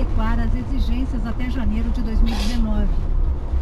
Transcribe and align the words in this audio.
adequar 0.00 0.40
às 0.40 0.54
exigências 0.54 1.26
até 1.26 1.50
janeiro 1.50 1.90
de 1.90 2.00
2019. 2.00 2.86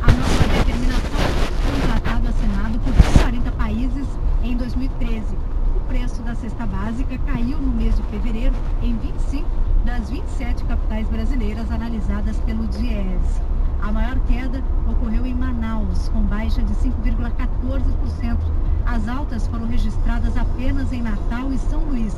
A 0.00 0.12
nova 0.12 0.48
determinação 0.56 1.20
foi 1.62 1.76
um 1.76 1.80
tratado 1.80 2.28
assinado 2.28 2.78
por 2.78 3.22
40 3.22 3.50
países 3.52 4.06
em 4.44 4.56
2013. 4.56 5.36
O 5.76 5.80
preço 5.88 6.22
da 6.22 6.36
cesta 6.36 6.64
básica 6.64 7.18
caiu 7.26 7.58
no 7.58 7.74
mês 7.74 7.96
de 7.96 8.02
fevereiro 8.04 8.54
em 8.82 8.96
25 8.98 9.48
das 9.84 10.10
27 10.10 10.62
capitais 10.64 11.08
brasileiras 11.08 11.72
analisadas 11.72 12.38
pelo 12.40 12.68
DIEESE. 12.68 13.42
A 13.82 13.90
maior 13.90 14.18
queda 14.20 14.62
ocorreu 14.88 15.26
em 15.26 15.34
Manaus, 15.34 16.08
com 16.10 16.22
baixa 16.22 16.62
de 16.62 16.72
5,14%. 16.74 18.38
As 18.86 19.08
altas 19.08 19.48
foram 19.48 19.66
registradas 19.66 20.36
apenas 20.36 20.92
em 20.92 21.02
Natal 21.02 21.52
e 21.52 21.58
São 21.58 21.80
Luís. 21.80 22.14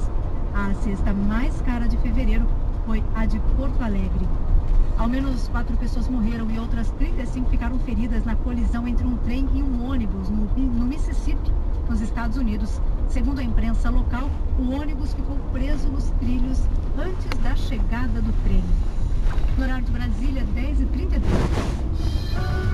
A 0.55 0.75
cesta 0.75 1.13
mais 1.15 1.59
cara 1.63 1.89
de 1.89 1.97
fevereiro 1.99 2.45
foi 2.91 3.05
a 3.15 3.25
de 3.25 3.39
Porto 3.57 3.81
Alegre. 3.85 4.27
Ao 4.99 5.09
menos 5.09 5.47
quatro 5.47 5.77
pessoas 5.77 6.09
morreram 6.09 6.51
e 6.51 6.59
outras 6.59 6.91
35 6.99 7.49
ficaram 7.49 7.79
feridas 7.79 8.25
na 8.25 8.35
colisão 8.35 8.89
entre 8.89 9.07
um 9.07 9.17
trem 9.19 9.49
e 9.55 9.63
um 9.63 9.89
ônibus 9.89 10.29
no, 10.29 10.47
no 10.57 10.85
Mississippi, 10.85 11.53
nos 11.89 12.01
Estados 12.01 12.37
Unidos. 12.37 12.81
Segundo 13.09 13.39
a 13.39 13.45
imprensa 13.45 13.91
local, 13.91 14.29
o 14.59 14.73
ônibus 14.73 15.15
ficou 15.15 15.37
preso 15.53 15.89
nos 15.89 16.11
trilhos 16.19 16.65
antes 16.99 17.39
da 17.39 17.55
chegada 17.55 18.21
do 18.21 18.33
trem. 18.43 18.65
No 19.57 19.63
horário 19.63 19.85
de 19.85 19.93
Brasília, 19.93 20.45
10h32. 20.57 22.70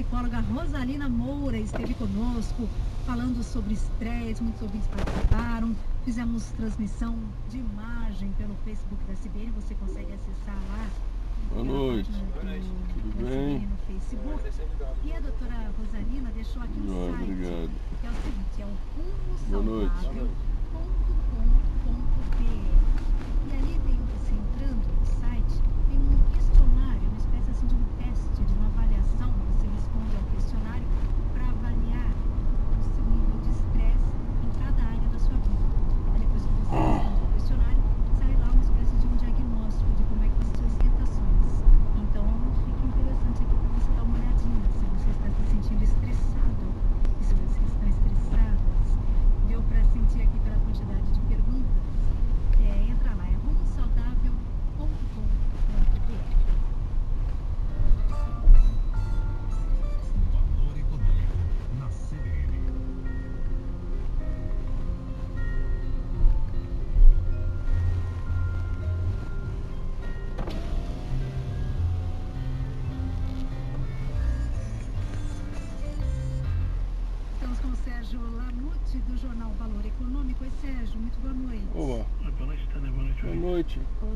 Psicóloga 0.00 0.40
Rosalina 0.40 1.10
Moura 1.10 1.58
esteve 1.58 1.92
conosco, 1.92 2.66
falando 3.04 3.42
sobre 3.42 3.74
estresse, 3.74 4.42
muitos 4.42 4.62
ouvintes 4.62 4.88
participaram. 4.88 5.76
Fizemos 6.06 6.44
transmissão 6.52 7.18
de 7.50 7.58
imagem 7.58 8.32
pelo 8.38 8.54
Facebook 8.64 9.04
da 9.04 9.12
CBN, 9.12 9.50
você 9.50 9.74
consegue 9.74 10.10
acessar 10.14 10.56
lá. 10.70 10.88
Boa 11.52 11.64
noite. 11.64 12.10
Boa 12.10 12.44
noite. 12.44 12.66
Tudo 12.94 13.28
bem? 13.28 13.58
no 13.66 13.76
Facebook. 13.86 14.42
E 15.04 15.12
a 15.12 15.20
doutora 15.20 15.70
Rosalina 15.78 16.30
deixou 16.34 16.62
aqui 16.62 16.80
um 16.80 16.86
Joia, 16.86 17.12
site, 17.12 17.32
obrigado. 17.32 17.70
que 18.00 18.06
é 18.06 18.10
o 18.10 18.14
seguinte, 18.14 18.62
é 18.62 18.64
o 18.64 18.74
Boa 19.50 19.62
noite. 19.62 20.40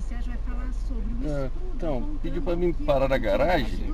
Sérgio 0.08 0.32
vai 0.32 0.38
falar 0.54 0.72
sobre 0.72 1.26
o 1.26 1.28
É, 1.28 1.46
estudo 1.46 1.64
então, 1.74 2.18
pediu 2.22 2.42
pra 2.42 2.56
mim 2.56 2.72
parar 2.72 3.08
na 3.08 3.18
garagem. 3.18 3.92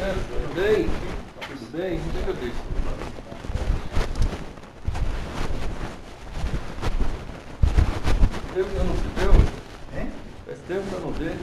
É, 0.00 0.12
tudo 0.12 0.54
bem? 0.54 0.88
Tudo 1.46 1.72
bem? 1.72 1.98
Ver 1.98 2.48
isso. 2.48 2.64
Tempo 8.54 8.70
que 8.70 8.76
eu 8.76 8.84
não 8.84 8.94
se 8.94 9.08
deu? 9.18 9.32
Hein? 9.96 10.10
Faz 10.46 10.58
tempo 10.66 10.82
que 10.88 10.94
eu 10.94 11.00
não 11.00 11.12
vejo. 11.12 11.38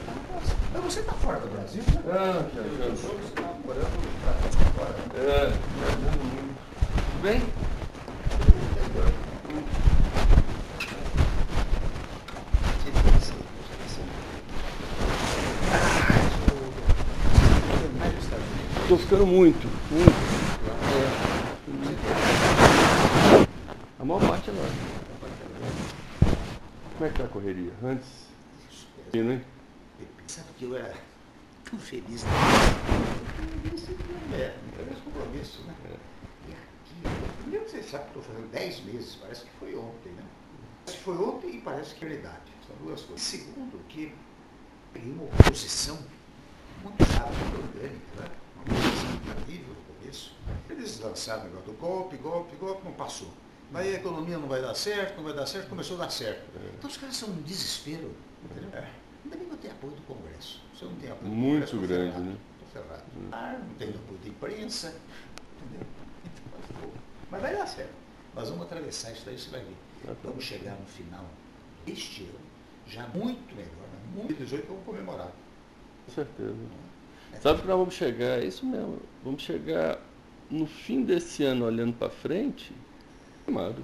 Mas 0.72 0.84
você 0.84 1.02
tá 1.02 1.12
fora 1.14 1.40
do 1.40 1.48
Brasil? 1.48 1.82
Ah, 2.10 2.44
você 2.44 3.32
tá 3.34 3.42
pra 3.64 3.74
pra 3.74 3.84
fora. 4.72 4.94
É. 5.16 5.52
Tudo 6.94 7.22
bem? 7.22 7.42
buscando 19.12 19.26
muito, 19.26 19.68
muito. 19.90 20.10
É. 23.38 23.46
A 24.00 24.04
maior 24.04 24.26
parte 24.26 24.48
é 24.48 24.52
lá. 24.54 24.64
Como 26.96 27.04
é 27.04 27.08
que 27.10 27.18
tá 27.18 27.24
a 27.24 27.28
correria? 27.28 27.72
Antes. 27.82 28.08
Subindo, 28.70 29.28
né? 29.28 29.34
hein? 29.34 29.44
Sabe 30.26 30.48
que 30.56 30.64
eu 30.64 30.76
era 30.76 30.94
tão 31.68 31.78
feliz 31.78 32.24
na 32.24 32.30
né? 32.30 32.36
É, 34.32 34.56
é 34.80 34.82
meus 34.82 35.00
compromissos, 35.00 35.62
né? 35.66 35.74
É. 35.84 35.96
E 36.48 36.52
aqui, 36.54 36.94
primeiro 37.42 37.68
você 37.68 37.82
sabe 37.82 38.04
que 38.04 38.18
estou 38.18 38.22
fazendo 38.22 38.50
10 38.50 38.84
meses, 38.84 39.16
parece 39.16 39.44
que 39.44 39.50
foi 39.60 39.74
ontem, 39.76 40.12
né? 40.12 40.22
Parece 40.86 40.98
que 40.98 41.04
foi 41.04 41.18
ontem 41.18 41.56
e 41.56 41.60
parece 41.60 41.94
que 41.94 42.04
é 42.04 42.08
verdade. 42.08 42.52
São 42.66 42.76
duas 42.76 43.02
coisas. 43.02 43.20
Segundo, 43.20 43.78
que 43.88 44.14
tem 44.94 45.12
uma 45.12 45.24
oposição 45.24 45.98
muito 46.82 47.04
chata, 47.04 47.30
muito 47.30 47.76
orgânica, 47.76 48.22
né? 48.22 48.41
Terrível 48.64 49.74
no 49.74 49.94
começo. 49.98 50.34
Eles 50.68 51.00
lançaram 51.00 51.42
o 51.42 51.44
negócio 51.46 51.66
do 51.66 51.78
golpe, 51.78 52.16
golpe, 52.16 52.56
golpe, 52.56 52.84
não 52.84 52.92
passou. 52.92 53.28
Daí 53.70 53.94
a 53.94 53.98
economia 53.98 54.38
não 54.38 54.48
vai 54.48 54.60
dar 54.60 54.74
certo, 54.74 55.16
não 55.16 55.24
vai 55.24 55.32
dar 55.34 55.46
certo, 55.46 55.68
começou 55.68 55.96
a 55.96 56.04
dar 56.04 56.10
certo. 56.10 56.42
Então 56.78 56.90
os 56.90 56.96
caras 56.96 57.16
são 57.16 57.30
um 57.30 57.42
desespero, 57.42 58.14
entendeu? 58.44 58.70
Ainda 59.24 59.36
bem 59.36 59.46
que 59.46 59.52
eu 59.54 59.58
tenho 59.58 59.74
apoio 59.74 59.92
do 59.94 60.02
Congresso. 60.02 60.60
Se 60.76 60.82
eu 60.82 60.90
não 60.90 60.96
tenho 60.98 61.12
apoio 61.12 61.30
do 61.30 61.36
Muito 61.36 61.70
Congresso, 61.70 61.86
grande, 61.88 62.10
ferrado. 62.12 62.24
né? 62.24 62.36
Tô 62.60 62.66
ferrado. 62.80 63.02
Ah, 63.32 63.58
não 63.66 63.74
tenho 63.76 63.94
apoio 63.96 64.18
da 64.20 64.28
imprensa, 64.28 64.94
entendeu? 65.56 65.86
Então, 66.24 66.90
Mas 67.30 67.40
vai 67.42 67.56
dar 67.56 67.66
certo. 67.66 67.92
Nós 68.34 68.48
vamos 68.48 68.64
atravessar 68.64 69.12
isso 69.12 69.22
daí, 69.24 69.38
você 69.38 69.50
vai 69.50 69.60
ver. 69.60 69.76
Tá. 70.06 70.12
Vamos 70.24 70.44
chegar 70.44 70.74
no 70.74 70.86
final 70.86 71.24
deste 71.86 72.24
ano, 72.24 72.38
já 72.86 73.06
muito 73.08 73.54
melhor, 73.54 73.70
né? 73.70 73.98
muito 74.14 74.34
18 74.34 74.66
vamos 74.66 74.84
comemorar. 74.84 75.32
Com 76.06 76.12
certeza. 76.12 76.54
Sabe 77.40 77.60
que 77.62 77.66
nós 77.66 77.76
vamos 77.78 77.94
chegar, 77.94 78.40
é 78.40 78.44
isso 78.44 78.64
mesmo, 78.64 78.98
vamos 79.24 79.42
chegar 79.42 79.98
no 80.50 80.66
fim 80.66 81.02
desse 81.02 81.42
ano 81.44 81.64
olhando 81.66 81.92
para 81.94 82.08
frente, 82.10 82.72
animado. 83.46 83.82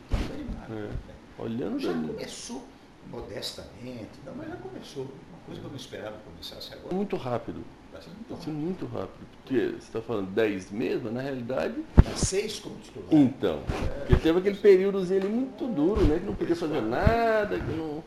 É. 0.68 0.72
né? 0.72 0.90
Olhando 1.38 1.78
Já 1.78 1.92
dali. 1.92 2.08
começou 2.08 2.64
modestamente, 3.10 4.10
não, 4.24 4.34
mas 4.34 4.48
já 4.48 4.56
começou. 4.56 5.02
Uma 5.04 5.40
coisa 5.46 5.60
que 5.60 5.66
eu 5.66 5.70
não 5.70 5.76
esperava 5.78 6.16
começasse 6.18 6.74
agora. 6.74 6.94
Muito 6.94 7.16
rápido. 7.16 7.64
Ser 8.00 8.10
muito 8.10 8.34
Assim, 8.34 8.50
rápido. 8.50 8.54
muito 8.54 8.86
rápido. 8.86 9.26
Porque 9.42 9.66
você 9.70 9.76
está 9.76 10.00
falando 10.02 10.30
10 10.30 10.70
meses, 10.70 11.02
mas 11.02 11.12
na 11.14 11.20
realidade. 11.22 11.74
Seis 12.16 12.60
como 12.60 12.76
titular. 12.76 13.08
Então. 13.10 13.62
Porque 14.06 14.16
teve 14.22 14.38
aquele 14.38 14.56
períodozinho 14.56 15.20
ali 15.22 15.28
muito 15.30 15.66
duro, 15.66 16.04
né? 16.04 16.18
Que 16.20 16.26
não 16.26 16.34
podia 16.34 16.54
fazer 16.54 16.80
nada, 16.82 17.58
que 17.58 17.72
não. 17.72 18.04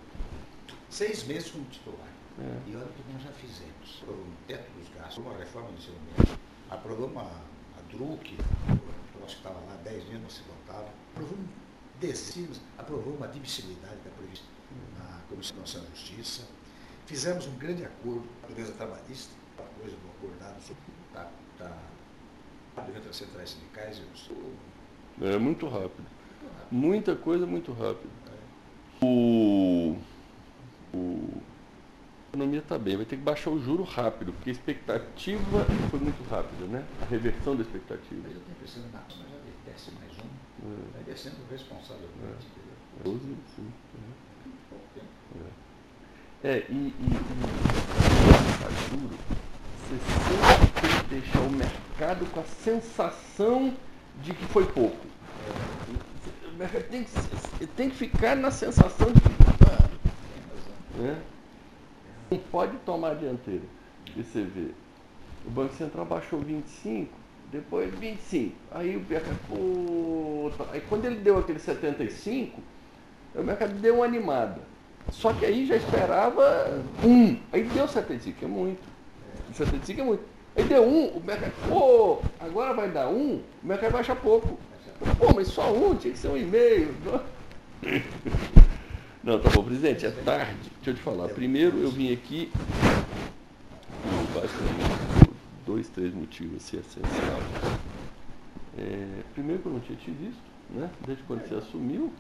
Seis 0.90 1.24
meses 1.26 1.50
como 1.52 1.66
titular. 1.66 2.08
É. 2.40 2.70
E 2.70 2.76
olha 2.76 2.86
o 2.86 2.90
que 2.90 3.14
nós 3.14 3.24
já 3.24 3.32
fizemos. 3.32 4.04
O 4.08 4.26
teto 4.48 4.72
dos 4.78 4.90
gastos, 4.96 5.18
uma 5.18 5.38
reforma 5.38 5.70
do 5.70 5.78
ensino 5.78 5.98
médio, 6.18 6.40
aprovamos 6.70 7.18
a, 7.18 7.22
a 7.78 7.82
DRUC, 7.92 8.38
eu 9.22 9.26
acho 9.26 9.36
que 9.36 9.48
estava 9.48 9.60
lá 9.60 9.76
10 9.84 10.04
meses, 10.06 10.22
não 10.22 10.30
se 10.30 10.42
votava, 10.44 10.88
aprovamos 11.14 11.46
dezenas, 12.00 12.60
aprovamos 12.78 13.22
a 13.22 13.26
admissibilidade 13.26 13.98
da 14.04 14.10
prevista 14.12 14.46
na 14.98 15.20
Comissão 15.30 15.58
Nacional 15.58 15.90
de 15.92 16.00
Justiça, 16.00 16.48
fizemos 17.06 17.46
um 17.48 17.56
grande 17.58 17.84
acordo 17.84 18.22
com 18.22 18.48
a 18.48 18.50
natureza 18.50 18.72
trabalhista, 18.74 19.34
uma 19.58 19.68
coisa 19.80 19.96
do 19.96 20.10
acordado 20.18 20.62
sobre 20.62 20.82
tá, 21.14 21.30
tá, 21.58 21.78
entre 22.88 23.10
as 23.10 23.16
centrais 23.16 23.50
sindicais 23.50 24.00
e 24.00 24.02
os 25.22 25.28
É 25.28 25.38
muito 25.38 25.68
rápido. 25.68 26.06
Muita 26.72 27.16
coisa 27.16 27.46
muito 27.46 27.74
rápido. 27.74 28.10
O. 29.02 29.98
o 30.94 31.42
a 31.61 31.61
economia 32.42 32.60
está 32.60 32.78
bem, 32.78 32.98
vai 32.98 33.06
ter 33.06 33.18
que 33.18 33.22
baixar 33.22 33.52
o 33.52 33.60
juro 33.62 33.84
rápido, 33.84 34.34
porque 34.34 34.50
a 34.50 34.54
expectativa 34.54 35.66
foi 35.92 36.00
muito 36.00 36.28
rápida, 36.30 36.66
né? 36.66 36.84
A 37.02 37.06
reversão 37.06 37.56
da 37.56 37.62
expectativa. 37.62 38.22
Mas 38.24 38.34
eu 38.34 38.42
tenho 38.42 38.58
que 38.58 38.80
na 38.92 39.00
Câmara 39.00 39.30
já 39.30 39.72
desce 39.72 39.92
mais 39.92 40.12
um, 40.14 40.28
É. 40.66 40.94
vai 40.94 41.04
descendo 41.04 41.36
responsavelmente, 41.50 42.48
entendeu? 42.48 43.14
12, 43.14 43.20
sim. 43.56 43.72
Muito 44.46 44.58
pouco 44.70 44.86
tempo. 44.96 45.08
É, 46.44 46.66
e, 46.70 46.74
e, 46.74 46.94
e 47.00 47.14
juro, 48.90 49.16
você 49.78 49.98
sempre 50.00 50.82
tem 50.82 51.04
que 51.04 51.10
deixar 51.10 51.40
o 51.42 51.52
mercado 51.52 52.26
com 52.32 52.40
a 52.40 52.44
sensação 52.44 53.74
de 54.24 54.34
que 54.34 54.46
foi 54.46 54.66
pouco. 54.66 55.06
O 56.52 56.58
mercado 56.58 56.84
tem 56.90 57.04
que, 57.04 57.68
tem 57.68 57.90
que 57.90 57.96
ficar 57.96 58.36
na 58.36 58.50
sensação 58.50 59.12
de 59.12 59.22
que. 59.22 59.30
ah, 59.30 59.90
Tem 59.90 60.42
razão. 60.50 61.14
né? 61.14 61.22
Não 62.32 62.38
pode 62.38 62.78
tomar 62.86 63.12
a 63.12 63.14
dianteira. 63.14 63.64
E 64.16 64.24
você 64.24 64.42
vê, 64.42 64.68
o 65.46 65.50
Banco 65.50 65.74
Central 65.74 66.06
baixou 66.06 66.40
25, 66.40 67.12
depois 67.52 67.94
25. 67.94 68.56
Aí 68.72 68.96
o 68.96 69.02
mercado, 69.02 69.38
puta. 69.50 70.66
Aí 70.72 70.82
quando 70.88 71.04
ele 71.04 71.18
deu 71.18 71.38
aquele 71.38 71.60
75, 71.60 72.62
o 73.36 73.44
mercado 73.44 73.74
deu 73.74 73.96
uma 73.96 74.06
animada. 74.06 74.62
Só 75.12 75.34
que 75.34 75.46
aí 75.46 75.66
já 75.66 75.76
esperava 75.76 76.82
um. 77.04 77.38
Aí 77.52 77.64
deu 77.64 77.86
75, 77.86 78.40
que 78.40 78.46
é 78.46 78.48
muito. 78.48 78.82
75 79.54 80.00
é 80.00 80.04
muito. 80.06 80.24
Aí 80.56 80.64
deu 80.64 80.84
um, 80.84 81.08
o 81.08 81.22
mercado, 81.22 81.52
pô, 81.68 82.20
agora 82.40 82.74
vai 82.74 82.90
dar 82.90 83.10
um, 83.10 83.42
o 83.62 83.68
mercado 83.68 83.92
baixa 83.92 84.16
pouco. 84.16 84.58
Pô, 85.18 85.34
mas 85.36 85.50
só 85.50 85.74
um, 85.74 85.96
tinha 85.96 86.14
que 86.14 86.20
ser 86.20 86.30
um 86.30 86.38
e 86.38 86.46
meio. 86.46 86.96
Não, 89.24 89.40
tá 89.40 89.50
bom, 89.52 89.64
presidente, 89.64 90.06
é 90.06 90.12
tarde. 90.12 90.72
Deixa 90.78 90.90
eu 90.92 90.94
te 90.96 91.02
falar. 91.02 91.30
Primeiro 91.30 91.78
eu 91.78 91.92
vim 91.92 92.12
aqui, 92.12 92.52
por 94.04 94.42
basicamente 94.42 95.32
dois, 95.66 95.88
três 95.90 96.14
motivos 96.14 96.58
assim, 96.58 96.80
essenciais. 96.80 97.44
É, 98.78 99.22
primeiro 99.34 99.62
que 99.62 99.68
eu 99.68 99.74
não 99.74 99.80
tinha 99.80 99.98
te 99.98 100.10
visto, 100.10 100.42
né? 100.72 100.90
Desde 101.06 101.24
quando 101.24 101.48
você 101.48 101.56
assumiu. 101.56 102.12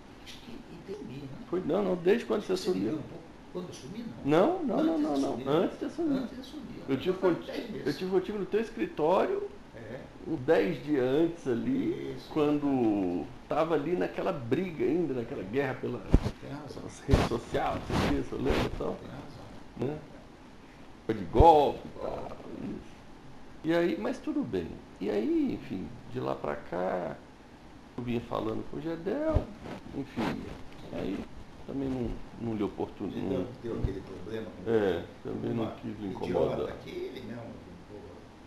Entendi, 0.88 1.21
né? 1.21 1.27
Foi, 1.50 1.62
não, 1.65 1.83
não, 1.83 1.95
desde 1.95 2.25
quando 2.25 2.44
você 2.44 2.53
assumiu. 2.53 2.95
um 2.95 3.21
quando 3.51 3.68
eu 3.68 3.74
sumi, 3.74 4.06
não? 4.24 4.63
Não, 4.63 4.83
não, 4.83 4.97
não, 4.97 5.12
Antes 5.12 5.21
não, 5.21 5.37
de 5.37 5.44
não. 5.44 5.54
Antes 5.54 5.80
de 5.80 5.85
assumir. 5.85 6.18
Antes 6.18 6.35
de 6.35 6.42
assumir. 6.42 6.83
Eu 6.87 6.97
tive, 6.97 7.18
dez 7.19 7.87
eu 7.87 7.94
tive 7.94 8.11
contigo 8.11 8.40
no 8.40 8.45
teu 8.45 8.61
escritório 8.61 9.49
É, 9.75 9.99
uns 10.28 10.40
10 10.42 10.83
dias 10.85 11.04
antes 11.04 11.47
ali, 11.47 12.16
quando 12.30 13.25
estava 13.44 13.75
ali 13.75 13.95
naquela 13.97 14.31
briga 14.31 14.85
ainda, 14.85 15.14
naquela 15.16 15.44
guerra 15.44 15.73
pela 15.81 16.02
pelas 16.73 16.99
redes 17.01 17.27
sociais, 17.27 17.81
não 17.89 17.97
se 18.09 18.29
você 18.29 18.35
lembra 18.35 18.65
e 18.65 18.77
tal, 18.77 18.95
Tem 18.95 19.09
razão. 19.09 19.93
né? 19.95 19.99
Foi 21.05 21.15
de 21.15 21.25
golpe 21.25 21.87
e 21.87 21.99
tal, 21.99 22.27
isso. 22.63 22.91
E 23.63 23.73
aí, 23.73 23.97
mas 23.99 24.17
tudo 24.17 24.43
bem. 24.43 24.67
E 24.99 25.09
aí, 25.09 25.53
enfim, 25.53 25.87
de 26.11 26.19
lá 26.19 26.35
pra 26.35 26.55
cá, 26.55 27.15
eu 27.97 28.03
vinha 28.03 28.21
falando 28.21 28.63
com 28.69 28.77
o 28.77 28.81
Gedel, 28.81 29.43
enfim, 29.95 30.41
aí 30.93 31.17
também 31.67 31.87
não, 31.89 32.09
não 32.41 32.55
lhe 32.55 32.63
oportuno. 32.63 33.11
Ele 33.11 33.47
deu, 33.63 33.77
aquele 33.79 34.01
problema 34.01 34.47
É, 34.67 35.03
também 35.23 35.53
não 35.53 35.71
quis 35.75 35.99
lhe 35.99 36.07
incomodar. 36.07 36.75
que 36.83 36.89
ele 36.89 37.21
mesmo 37.21 37.43
vou 37.89 38.01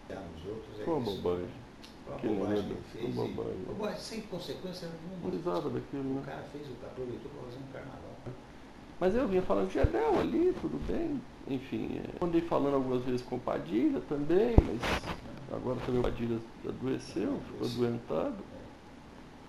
dar 0.09 0.21
nos 0.21 0.47
outros. 0.47 0.81
É 0.81 0.85
uma 0.91 0.99
isso. 1.41 1.64
Bobagem. 2.07 2.37
Bobagem 2.37 2.65
que 2.65 3.05
uma 3.07 3.25
fez. 3.25 3.35
bobagem. 3.35 3.61
e- 3.61 3.65
Bobagem 3.67 4.01
sem 4.01 4.21
consequência 4.23 4.89
Não 4.89 4.95
nenhuma. 5.09 5.29
precisava 5.31 5.71
daquilo, 5.71 6.11
O 6.11 6.15
né? 6.15 6.23
cara 6.25 6.43
fez 6.53 6.67
o 6.69 6.73
aproveitou 6.87 7.31
para 7.31 7.43
fazer 7.45 7.59
um 7.59 7.73
carnaval. 7.73 8.15
Mas 9.01 9.15
eu 9.15 9.27
vinha 9.29 9.43
falando 9.43 9.69
de 9.69 9.75
Gedel 9.75 10.21
ali, 10.21 10.55
tudo 10.61 10.79
bem. 10.87 11.21
Enfim, 11.49 12.01
é, 12.03 12.25
andei 12.25 12.41
falando 12.41 12.75
algumas 12.75 13.03
vezes 13.03 13.23
com 13.23 13.37
o 13.37 13.41
Padilha 13.41 14.01
também, 14.09 14.55
mas 14.65 14.81
agora 15.53 15.79
também 15.85 16.01
o 16.01 16.03
Padilha 16.03 16.39
adoeceu, 16.67 17.41
ficou 17.51 17.67
adoentado. 17.67 18.37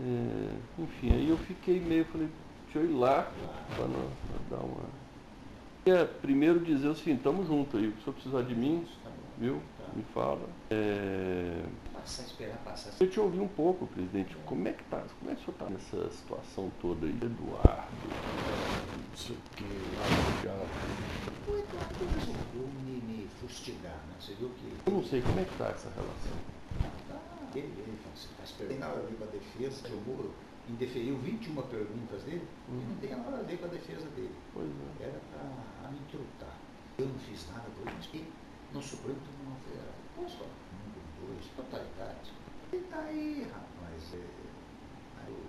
É, 0.01 0.49
enfim, 0.79 1.11
aí 1.13 1.29
eu 1.29 1.37
fiquei 1.37 1.79
meio, 1.79 2.03
falei, 2.05 2.27
deixa 2.65 2.79
eu 2.79 2.85
ir 2.91 2.93
lá 2.93 3.31
para 3.77 3.87
dar 4.57 4.63
uma. 4.63 4.83
Queria 5.85 6.05
primeiro 6.05 6.59
dizer 6.59 6.87
o 6.89 6.95
seguinte, 6.95 7.17
estamos 7.19 7.47
juntos 7.47 7.79
aí, 7.79 7.91
se 7.91 7.97
o 7.99 8.01
senhor 8.03 8.13
precisar 8.13 8.41
de 8.41 8.55
mim, 8.55 8.85
Tá 9.03 9.09
viu? 9.37 9.61
Me 9.95 10.03
fala. 10.13 10.41
É, 10.71 11.61
Passar, 12.05 12.21
esperar 12.21 12.57
passar. 12.59 12.93
eu 12.99 13.09
te 13.09 13.19
ouvi 13.19 13.39
um 13.39 13.47
pouco, 13.47 13.87
presidente. 13.87 14.37
Como 14.45 14.67
é 14.67 14.73
que 14.73 14.83
tá? 14.83 15.03
Como 15.19 15.31
é 15.31 15.33
que 15.33 15.41
o 15.41 15.45
senhor 15.45 15.53
está 15.53 15.69
nessa 15.71 16.11
situação 16.11 16.71
toda 16.79 17.07
aí? 17.07 17.17
Eduardo, 17.17 18.07
não 19.09 19.17
sei 19.17 19.35
o 19.35 19.39
que, 19.55 19.65
já. 20.45 20.53
O 21.49 21.57
Eduardo 21.57 22.05
resolveu 22.05 22.69
me, 22.85 23.01
me 23.01 23.27
fustigar, 23.41 23.97
né? 24.05 24.13
Você 24.19 24.35
viu 24.35 24.49
que. 24.49 24.77
Eu 24.85 24.93
não 24.93 25.03
sei 25.03 25.19
como 25.23 25.39
é 25.39 25.45
que 25.45 25.57
tá 25.57 25.69
essa 25.69 25.89
relação. 25.89 26.37
Tá, 27.09 27.19
ele, 27.55 27.73
ele 27.73 27.97
faz, 28.03 28.29
faz 28.37 28.51
perguntas. 28.51 28.67
Tem 28.67 28.77
nada 28.77 28.99
a 28.99 29.09
ver 29.09 29.15
com 29.17 29.23
a 29.23 29.27
defesa. 29.27 29.87
O 29.89 30.01
Moro 30.07 30.31
indeferiu 30.69 31.17
21 31.17 31.55
perguntas 31.55 32.21
dele 32.21 32.47
e 32.69 32.71
não 32.71 32.95
tem 32.97 33.09
nada 33.09 33.37
a 33.37 33.41
ver 33.41 33.57
com 33.57 33.65
a 33.65 33.69
defesa 33.69 34.05
dele. 34.11 34.35
Pois 34.53 34.69
é. 34.69 35.05
Era 35.05 35.19
para 35.81 35.89
me 35.89 36.01
trutar. 36.11 36.55
Eu 36.99 37.07
não 37.07 37.17
fiz 37.17 37.49
nada 37.49 37.65
por 37.75 37.91
isso. 37.99 38.11
E 38.13 38.23
no 38.71 38.79
Supremo 38.79 39.17
Tribunal 39.25 39.57
Federal. 39.65 39.95
Posso 40.15 40.37
falar? 40.37 40.51
Um, 40.51 41.04
totalidade. 41.55 42.31
E 42.73 42.77
tá 42.77 42.99
aí, 42.99 43.47
rapaz. 43.51 44.13
É, 44.13 44.17
aí 45.25 45.33
eu- 45.33 45.45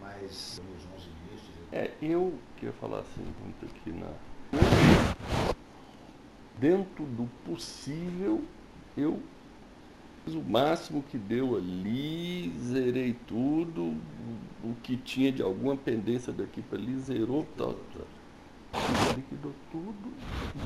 mas 0.00 0.60
os 0.60 0.86
11 0.94 1.08
ministros. 1.10 1.56
eu- 1.72 1.78
É, 1.78 1.90
eu 2.00 2.38
queria 2.56 2.72
falar 2.74 3.00
assim 3.00 3.24
muito 3.42 3.66
aqui 3.66 3.92
na. 3.92 4.12
Dentro 6.58 7.04
do 7.04 7.28
possível, 7.44 8.42
eu 8.96 9.20
Fiz 10.24 10.34
o 10.34 10.40
máximo 10.40 11.02
que 11.02 11.18
deu 11.18 11.56
ali, 11.56 12.52
zerei 12.56 13.16
tudo, 13.26 13.96
o 14.62 14.72
que 14.80 14.96
tinha 14.96 15.32
de 15.32 15.42
alguma 15.42 15.76
pendência 15.76 16.32
daqui 16.32 16.62
para 16.62 16.78
ali, 16.78 16.96
zerou, 16.96 17.44
tal, 17.56 17.74
tal. 17.92 18.06
liquidou 19.16 19.52
tudo 19.72 20.12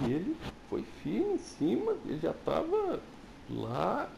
e 0.07 0.13
ele 0.13 0.37
foi 0.69 0.83
firme 1.03 1.35
em 1.35 1.39
cima, 1.39 1.95
ele 2.05 2.19
já 2.19 2.33
estava 2.33 3.01
lá, 3.51 4.11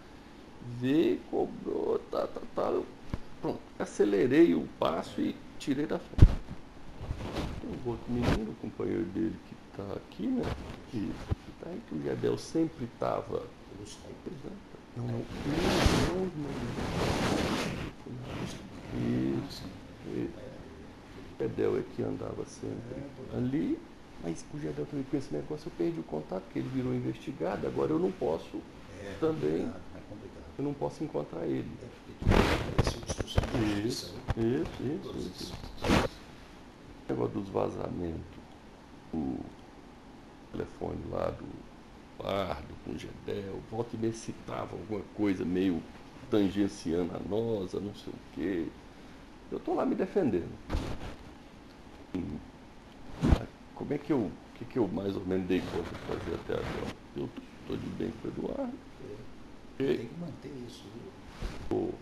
veio, 0.81 1.19
cobrou, 1.31 1.99
tá, 2.11 2.27
tá, 2.27 2.41
tá. 2.55 2.63
Eu, 2.63 2.87
pronto, 3.41 3.61
acelerei 3.79 4.55
o 4.55 4.67
passo 4.79 5.21
e 5.21 5.37
tirei 5.59 5.87
da 5.87 5.99
frente. 5.99 6.31
Tem 7.61 7.71
um 7.71 7.89
outro 7.89 8.13
menino, 8.13 8.51
o 8.51 8.55
companheiro 8.57 9.05
dele 9.05 9.37
que 9.49 9.55
está 9.71 9.95
aqui, 9.95 10.27
né? 10.27 10.43
Que, 10.91 11.13
tá 11.63 11.71
aí, 11.71 11.81
que 11.89 11.95
o 11.95 12.03
Gedel 12.03 12.39
sempre 12.39 12.85
estava. 12.85 13.43
Não, 14.97 15.05
não, 15.07 15.13
não, 15.13 15.21
não, 16.17 16.31
não. 16.37 16.51
Isso. 19.39 19.63
O 21.39 21.43
Gedel 21.43 21.79
é 21.79 21.83
que 21.95 22.03
andava 22.03 22.45
sempre 22.47 23.03
ali, 23.37 23.79
mas 24.25 24.45
o 24.53 24.59
Gedel 24.59 24.87
também 24.87 25.05
com 25.09 25.17
esse 25.17 25.33
negócio 25.33 25.69
eu 25.69 25.73
perdi 25.79 26.01
o 26.01 26.03
contato, 26.03 26.43
porque 26.45 26.59
ele 26.59 26.69
virou 26.69 26.93
investigado, 26.93 27.67
agora 27.67 27.93
eu 27.93 27.99
não 27.99 28.11
posso 28.11 28.61
também. 29.21 29.71
Eu 30.59 30.65
não 30.65 30.75
posso 30.75 31.05
encontrar 31.05 31.47
ele. 31.47 31.71
Isso, 33.87 34.15
isso, 34.37 34.73
isso, 34.81 35.17
isso. 35.17 35.55
O 37.09 37.13
negócio 37.13 37.41
dos 37.41 37.49
vazamentos. 37.49 38.39
O 39.13 39.39
telefone 40.53 40.99
lá 41.11 41.31
do 41.31 41.47
Pardo 42.19 42.75
com 42.85 42.93
o 42.93 42.99
Gedel, 42.99 43.61
volta 43.71 43.95
e 43.95 43.99
meia 43.99 44.13
citava 44.13 44.73
alguma 44.73 45.03
coisa 45.15 45.45
meio 45.45 45.81
tangenciando 46.31 47.17
a 47.17 47.21
nosa, 47.21 47.81
não 47.81 47.95
sei 47.95 48.13
o 48.13 48.17
quê. 48.35 48.67
Eu 49.51 49.59
estou 49.59 49.75
lá 49.75 49.87
me 49.87 49.95
defendendo. 49.95 50.53
Como 53.75 53.95
é 53.95 53.99
que 53.99 54.13
eu, 54.13 54.31
que, 54.57 54.65
que 54.65 54.79
eu 54.79 54.89
mais 54.89 55.15
ou 55.17 55.25
menos 55.25 55.47
dei 55.47 55.61
conta 55.61 55.89
de 55.89 56.01
fazer 56.01 56.35
até 56.35 56.55
agora? 56.55 56.97
Eu 57.17 57.29
estou 57.63 57.77
de 57.77 57.87
bem 57.91 58.13
com 58.21 58.29
o 58.29 58.31
Eduardo. 58.31 58.88
Tem 59.79 60.09
que 60.09 60.15
manter 60.19 60.53
isso. 60.67 60.89
Estou 61.63 61.93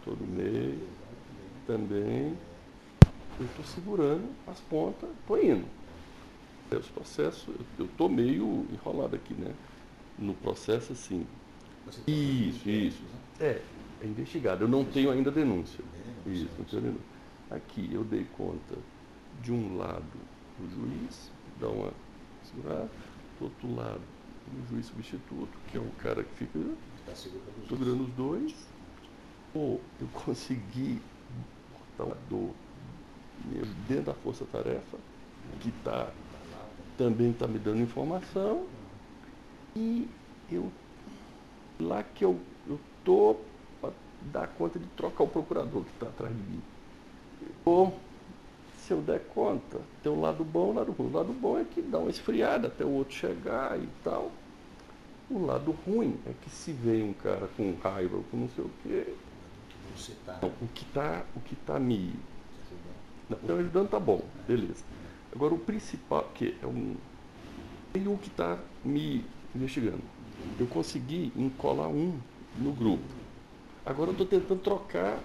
todo 0.00 0.26
mês 0.26 0.80
também. 1.64 2.36
Eu 3.38 3.46
estou 3.46 3.64
segurando 3.64 4.34
as 4.46 4.60
pontas, 4.60 5.10
estou 5.10 5.42
indo. 5.42 5.68
Os 6.76 6.90
processos, 6.90 7.54
eu 7.78 7.86
estou 7.86 8.08
meio 8.08 8.66
enrolado 8.72 9.14
aqui, 9.14 9.34
né? 9.34 9.54
No 10.18 10.34
processo, 10.34 10.92
assim. 10.92 11.26
Isso, 12.06 12.68
isso. 12.68 13.04
É, 13.38 13.62
é 14.00 14.06
investigado. 14.06 14.64
Eu 14.64 14.68
não 14.68 14.84
tenho 14.84 15.10
ainda 15.10 15.30
denúncia. 15.30 15.84
Isso, 16.26 16.54
não 16.58 16.64
tenho 16.64 16.82
denúncia. 16.82 17.06
Aqui 17.50 17.92
eu 17.92 18.04
dei 18.04 18.24
conta 18.24 18.76
de 19.30 19.52
um 19.52 19.76
lado 19.76 20.18
o 20.58 20.68
juiz, 20.68 21.32
dá 21.54 21.68
uma 21.68 21.92
segurada, 22.42 22.88
do 23.38 23.44
outro 23.44 23.74
lado 23.74 24.11
o 24.56 24.68
juiz 24.70 24.86
substituto, 24.86 25.50
que 25.68 25.76
é 25.76 25.80
o 25.80 25.90
cara 25.98 26.22
que 26.22 26.34
fica 26.34 26.58
segurando 27.68 28.04
os 28.04 28.10
dois. 28.10 28.54
Ou 29.54 29.80
eu 30.00 30.08
consegui 30.08 31.00
botar 31.98 32.12
o 32.12 32.16
dor 32.30 32.50
dentro 33.88 34.04
da 34.04 34.14
força-tarefa, 34.14 34.96
que 35.60 35.70
tá, 35.84 36.10
também 36.96 37.30
está 37.30 37.46
me 37.46 37.58
dando 37.58 37.80
informação, 37.80 38.66
e 39.74 40.08
eu 40.50 40.70
lá 41.80 42.02
que 42.02 42.24
eu 42.24 42.38
estou 42.68 43.44
para 43.80 43.92
dar 44.32 44.46
conta 44.48 44.78
de 44.78 44.86
trocar 44.96 45.24
o 45.24 45.28
procurador 45.28 45.82
que 45.84 45.90
está 45.90 46.06
atrás 46.06 46.34
de 46.34 46.42
mim. 46.42 46.62
Ou, 47.64 47.98
se 48.78 48.92
eu 48.92 49.00
der 49.00 49.20
conta, 49.34 49.80
tem 50.02 50.12
o 50.12 50.16
um 50.16 50.20
lado 50.20 50.44
bom 50.44 50.72
e 50.72 50.76
lado 50.76 50.92
ruim. 50.92 51.08
O 51.08 51.12
lado 51.12 51.32
bom 51.32 51.58
é 51.58 51.64
que 51.64 51.82
dá 51.82 51.98
uma 51.98 52.10
esfriada 52.10 52.68
até 52.68 52.84
o 52.84 52.90
outro 52.90 53.14
chegar 53.14 53.78
e 53.78 53.88
tal. 54.04 54.30
O 55.30 55.46
lado 55.46 55.72
ruim 55.86 56.18
é 56.26 56.32
que 56.42 56.50
se 56.50 56.72
vem 56.72 57.02
um 57.02 57.12
cara 57.12 57.48
com 57.56 57.74
raiva 57.82 58.16
ou 58.16 58.24
com 58.24 58.36
não 58.36 58.48
sei 58.48 58.64
o 58.64 58.70
quê. 58.82 59.14
Não, 60.40 60.48
o 60.48 60.68
que 60.74 60.84
está 60.84 61.24
o 61.36 61.40
que 61.40 61.56
tá 61.56 61.78
me. 61.78 62.14
Não, 63.28 63.38
então 63.42 63.58
ajudando 63.58 63.88
tá 63.88 64.00
bom, 64.00 64.22
beleza. 64.46 64.84
Agora 65.34 65.54
o 65.54 65.58
principal, 65.58 66.30
que 66.34 66.56
é 66.62 66.66
um. 66.66 66.96
Tem 67.92 68.06
um 68.06 68.16
que 68.16 68.28
está 68.28 68.58
me 68.84 69.24
investigando. 69.54 70.02
Eu 70.58 70.66
consegui 70.66 71.32
encolar 71.36 71.88
um 71.88 72.18
no 72.58 72.72
grupo. 72.72 73.04
Agora 73.84 74.10
eu 74.10 74.12
estou 74.12 74.26
tentando 74.26 74.60
trocar. 74.60 75.18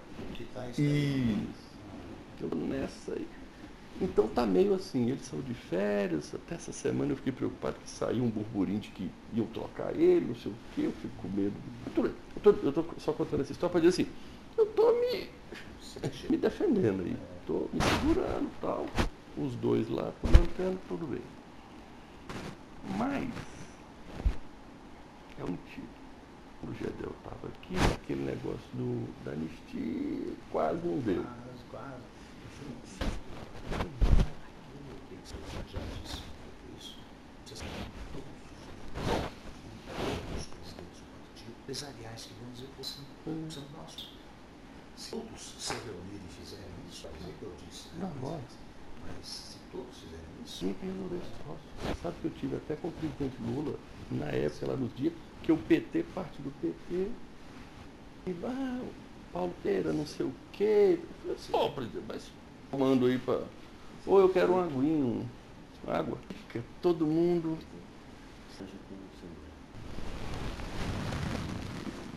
Isso. 0.77 1.68
Eu 2.42 2.50
nessa 2.56 3.13
aí. 3.13 3.27
Então 4.00 4.27
tá 4.27 4.46
meio 4.46 4.75
assim, 4.75 5.10
eles 5.10 5.25
são 5.25 5.42
de 5.42 5.56
férias, 5.56 6.34
até 6.36 6.54
essa 6.54 6.72
semana 6.72 7.12
eu 7.12 7.16
fiquei 7.16 7.34
preocupado 7.34 7.77
que 7.84 7.89
saiu 7.89 8.24
um 8.24 8.30
burburinho 8.30 8.80
de 8.80 8.89
que 8.89 9.10
iam 9.34 9.48
trocar 9.48 9.96
ele, 9.96 10.27
não 10.27 10.36
sei 10.36 10.51
o 10.51 10.56
quê, 10.75 10.82
eu 10.84 10.92
fico 10.92 11.16
com 11.20 11.27
medo. 11.30 11.56
Eu 11.96 12.72
tô, 12.72 12.86
só 13.00 13.12
contando 13.12 13.42
essa 13.42 13.51
história 13.51 13.72
para 13.72 13.82
dizer 13.82 14.04
assim, 14.04 14.12
eu 14.56 14.68
tô 14.68 14.92
me, 14.92 15.30
me 16.30 16.38
defendendo 16.38 17.01
aí, 17.04 17.18
tô 17.48 17.68
me 17.74 17.82
segurando 17.82 18.46
e 18.46 18.62
tal. 18.62 18.86
Os 19.36 19.56
dois 19.56 19.89
lá, 19.89 20.13
mantendo 20.24 20.80
tudo 20.88 21.08
bem. 21.08 21.22
Mas 22.98 23.30
é 25.39 25.44
um 25.44 25.58
tiro. 25.74 25.88
O 26.63 26.74
Gedel 26.74 27.13
estava 27.24 27.48
aqui, 27.48 27.75
aquele 27.96 28.24
negócio 28.24 28.68
do, 28.74 29.08
da 29.24 29.32
anistia 29.32 30.34
quase 30.51 30.86
não 30.86 31.00
deu. 31.00 31.24
Quase, 31.24 31.63
quase 31.70 32.18
já 35.70 35.80
disse 36.04 36.22
isso. 36.77 36.98
empresariais 41.48 42.30
assim, 42.81 43.03
são 43.50 43.63
nossos. 43.77 44.10
Se 44.96 45.12
todos 45.12 45.41
se 45.60 45.74
reunirem 45.74 46.22
e 46.27 46.34
fizerem 46.34 46.65
isso, 46.89 47.03
vai 47.03 47.13
dizer 47.19 47.34
que 47.39 47.43
eu 47.43 47.53
disse. 47.67 47.89
Né? 47.89 48.00
Não, 48.01 48.29
mas, 48.29 48.41
mas 49.05 49.27
se 49.27 49.57
todos 49.72 49.98
fizerem 49.98 50.25
isso. 50.43 50.65
Tem 50.79 50.89
resolver 50.89 51.17
esse 51.17 51.43
troço. 51.43 52.01
Sabe 52.01 52.15
que 52.22 52.25
eu 52.25 52.31
tive 52.31 52.55
até 52.55 52.75
com 52.75 52.88
o 52.88 52.91
presidente 52.91 53.36
Lula, 53.41 53.79
na 54.12 54.25
época, 54.27 54.67
lá 54.67 54.75
nos 54.75 54.96
dias, 54.96 55.13
que 55.43 55.51
o 55.51 55.57
PT, 55.57 56.03
parte 56.15 56.41
do 56.41 56.51
PT, 56.62 57.12
e 58.27 58.36
ah, 58.43 58.81
Paulo 59.31 59.53
Pereira, 59.63 59.93
não 59.93 60.05
sei 60.05 60.25
o 60.25 60.34
quê. 60.51 61.00
Eu 61.00 61.07
falei 61.22 61.36
assim, 61.36 61.51
pô, 61.51 61.69
presidente, 61.72 62.05
mas 62.07 62.31
mando 62.72 63.05
aí 63.05 63.17
para. 63.17 63.43
Ou 64.05 64.19
eu 64.19 64.29
quero 64.29 64.53
um 64.53 64.60
aguinho, 64.60 65.29
água. 65.88 66.17
Fica 66.27 66.63
todo 66.81 67.05
mundo. 67.05 67.57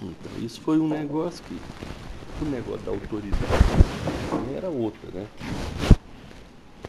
Então, 0.02 0.32
isso 0.38 0.60
foi 0.62 0.78
um 0.78 0.88
negócio 0.88 1.44
que. 1.44 1.60
O 2.40 2.44
negócio 2.46 2.80
da 2.86 2.90
autoridade 2.90 3.44
era 4.56 4.70
outra, 4.70 5.10
né? 5.12 5.26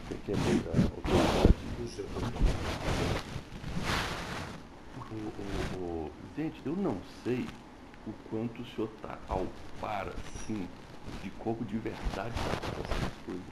Você 0.08 0.16
quer 0.24 0.36
pegar 0.36 0.70
a 0.70 0.82
autoridade 0.82 1.52
do 1.78 1.88
seu 1.88 2.06
o, 5.10 5.78
o, 5.78 6.06
o, 6.06 6.10
Gente, 6.36 6.60
eu 6.64 6.74
não 6.74 6.96
sei 7.22 7.46
o 8.06 8.12
quanto 8.30 8.62
o 8.62 8.66
senhor 8.66 8.88
está 8.96 9.18
ao 9.28 9.46
par, 9.78 10.08
assim, 10.08 10.66
de 11.22 11.30
como 11.38 11.62
de 11.66 11.76
verdade 11.76 12.34
está 12.34 12.56
essas 12.80 13.12
coisas. 13.26 13.42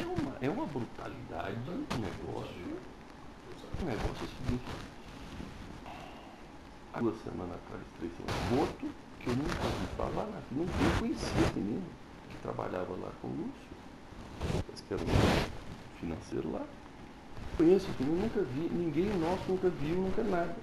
É 0.00 0.06
uma, 0.06 0.36
é 0.40 0.50
uma 0.50 0.66
brutalidade 0.66 1.58
um 1.68 2.00
negócio. 2.00 2.78
Um 3.82 3.84
negócio 3.84 4.26
seguinte. 4.26 4.64
Há 6.96 6.98
duas 6.98 7.18
semanas 7.18 7.56
atrás, 7.56 7.82
três 7.98 8.10
semanas, 8.16 8.50
morto, 8.56 8.88
que 9.20 9.28
eu 9.28 9.34
nunca 9.34 9.66
ouvi 9.66 9.86
falar, 9.98 10.24
né? 10.28 10.42
não 10.50 10.62
eu 10.62 10.98
conhecia 10.98 11.42
esse 11.42 11.58
menino 11.58 11.84
que 12.30 12.38
trabalhava 12.38 12.90
lá 12.92 13.12
com 13.20 13.28
o 13.28 13.32
Lúcio, 13.32 13.76
que 14.88 14.94
era 14.94 15.02
um 15.02 16.00
financeiro 16.00 16.50
lá. 16.50 16.64
Conheço 17.58 17.90
o 17.90 18.02
menino, 18.02 18.22
nunca 18.22 18.40
vi, 18.40 18.60
ninguém 18.74 19.10
nosso 19.18 19.42
nunca 19.46 19.68
viu, 19.68 19.96
nunca 19.98 20.22
nada. 20.22 20.56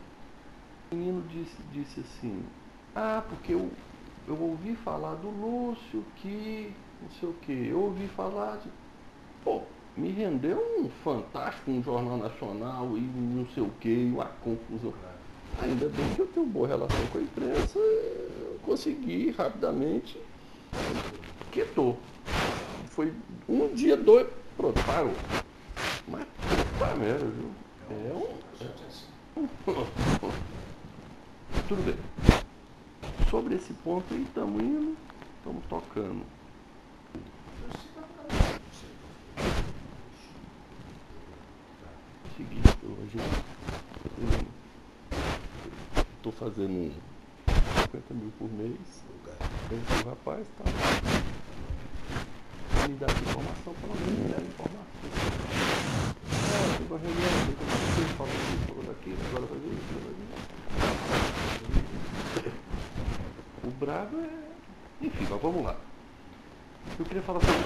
O 0.92 0.96
menino 0.96 1.24
disse, 1.30 1.56
disse 1.72 2.00
assim, 2.00 2.44
ah, 2.96 3.24
porque 3.30 3.54
eu, 3.54 3.70
eu 4.28 4.42
ouvi 4.42 4.74
falar 4.74 5.14
do 5.14 5.30
Lúcio 5.30 6.04
que 6.16 6.74
não 7.00 7.12
sei 7.12 7.30
o 7.30 7.34
que, 7.34 7.68
eu 7.68 7.80
ouvi 7.80 8.08
falar 8.08 8.58
de 8.58 8.70
Pô, 9.44 9.62
me 9.96 10.10
rendeu 10.10 10.58
um 10.80 10.90
fantástico, 11.04 11.70
um 11.70 11.84
jornal 11.84 12.18
nacional 12.18 12.98
e 12.98 13.02
não 13.02 13.46
sei 13.50 13.62
o 13.62 13.70
que, 13.80 14.10
uma 14.12 14.26
confusão. 14.26 14.94
Ainda 15.62 15.88
bem 15.90 16.16
que 16.16 16.22
eu 16.22 16.28
tenho 16.28 16.46
boa 16.46 16.68
relação 16.68 17.06
com 17.08 17.18
a 17.18 17.22
imprensa, 17.22 17.80
eu 17.80 18.60
consegui 18.64 19.32
rapidamente, 19.32 20.18
quietou. 21.52 21.98
Foi 22.90 23.14
um 23.48 23.74
dia, 23.74 23.96
dois, 23.96 24.28
pronto, 24.58 24.84
parou. 24.86 25.14
Mas 26.08 26.26
puta 26.26 26.96
merda, 26.96 27.26
viu? 27.26 27.52
É 27.90 28.14
um. 28.14 28.38
É, 28.62 28.68
tudo 31.68 31.84
bem. 31.86 31.96
Sobre 33.30 33.56
esse 33.56 33.74
ponto 33.74 34.14
aí, 34.14 34.24
estamos 34.24 34.62
indo, 34.62 34.98
estamos 35.40 35.64
tocando. 35.70 36.24
Seguinte, 42.36 42.78
hoje 42.84 43.18
eu 43.18 43.24
estou 46.26 46.32
fazendo 46.32 46.94
50 47.92 48.14
mil 48.14 48.32
por 48.40 48.50
mês. 48.54 49.04
O 49.70 50.10
rapaz, 50.10 50.48
tá? 50.58 50.64
Me 52.88 52.94
dá 52.96 53.08
informação, 53.08 53.74
pelo 53.82 53.94
menos 53.96 54.20
me 54.20 54.30
dá 54.30 54.40
informação. 54.42 54.84
É, 56.32 56.78
tem 56.78 56.88
uma 56.88 56.98
reunião, 56.98 57.46
tem 57.46 57.56
que 57.56 57.66
fazer, 57.66 58.08
fala 58.16 58.30
disso, 58.30 58.64
falou 58.68 58.84
daquilo, 58.84 59.18
agora 59.28 59.44
isso, 59.44 59.94
vai 60.00 60.14
ver 60.14 60.24
isso. 62.44 62.58
O 63.68 63.72
brabo 63.72 64.18
é. 64.20 65.06
Enfim, 65.06 65.28
mas 65.30 65.42
vamos 65.42 65.64
lá. 65.66 65.76
Eu 66.98 67.06
queria 67.06 67.24
falar 67.24 67.42
sobre, 67.42 67.64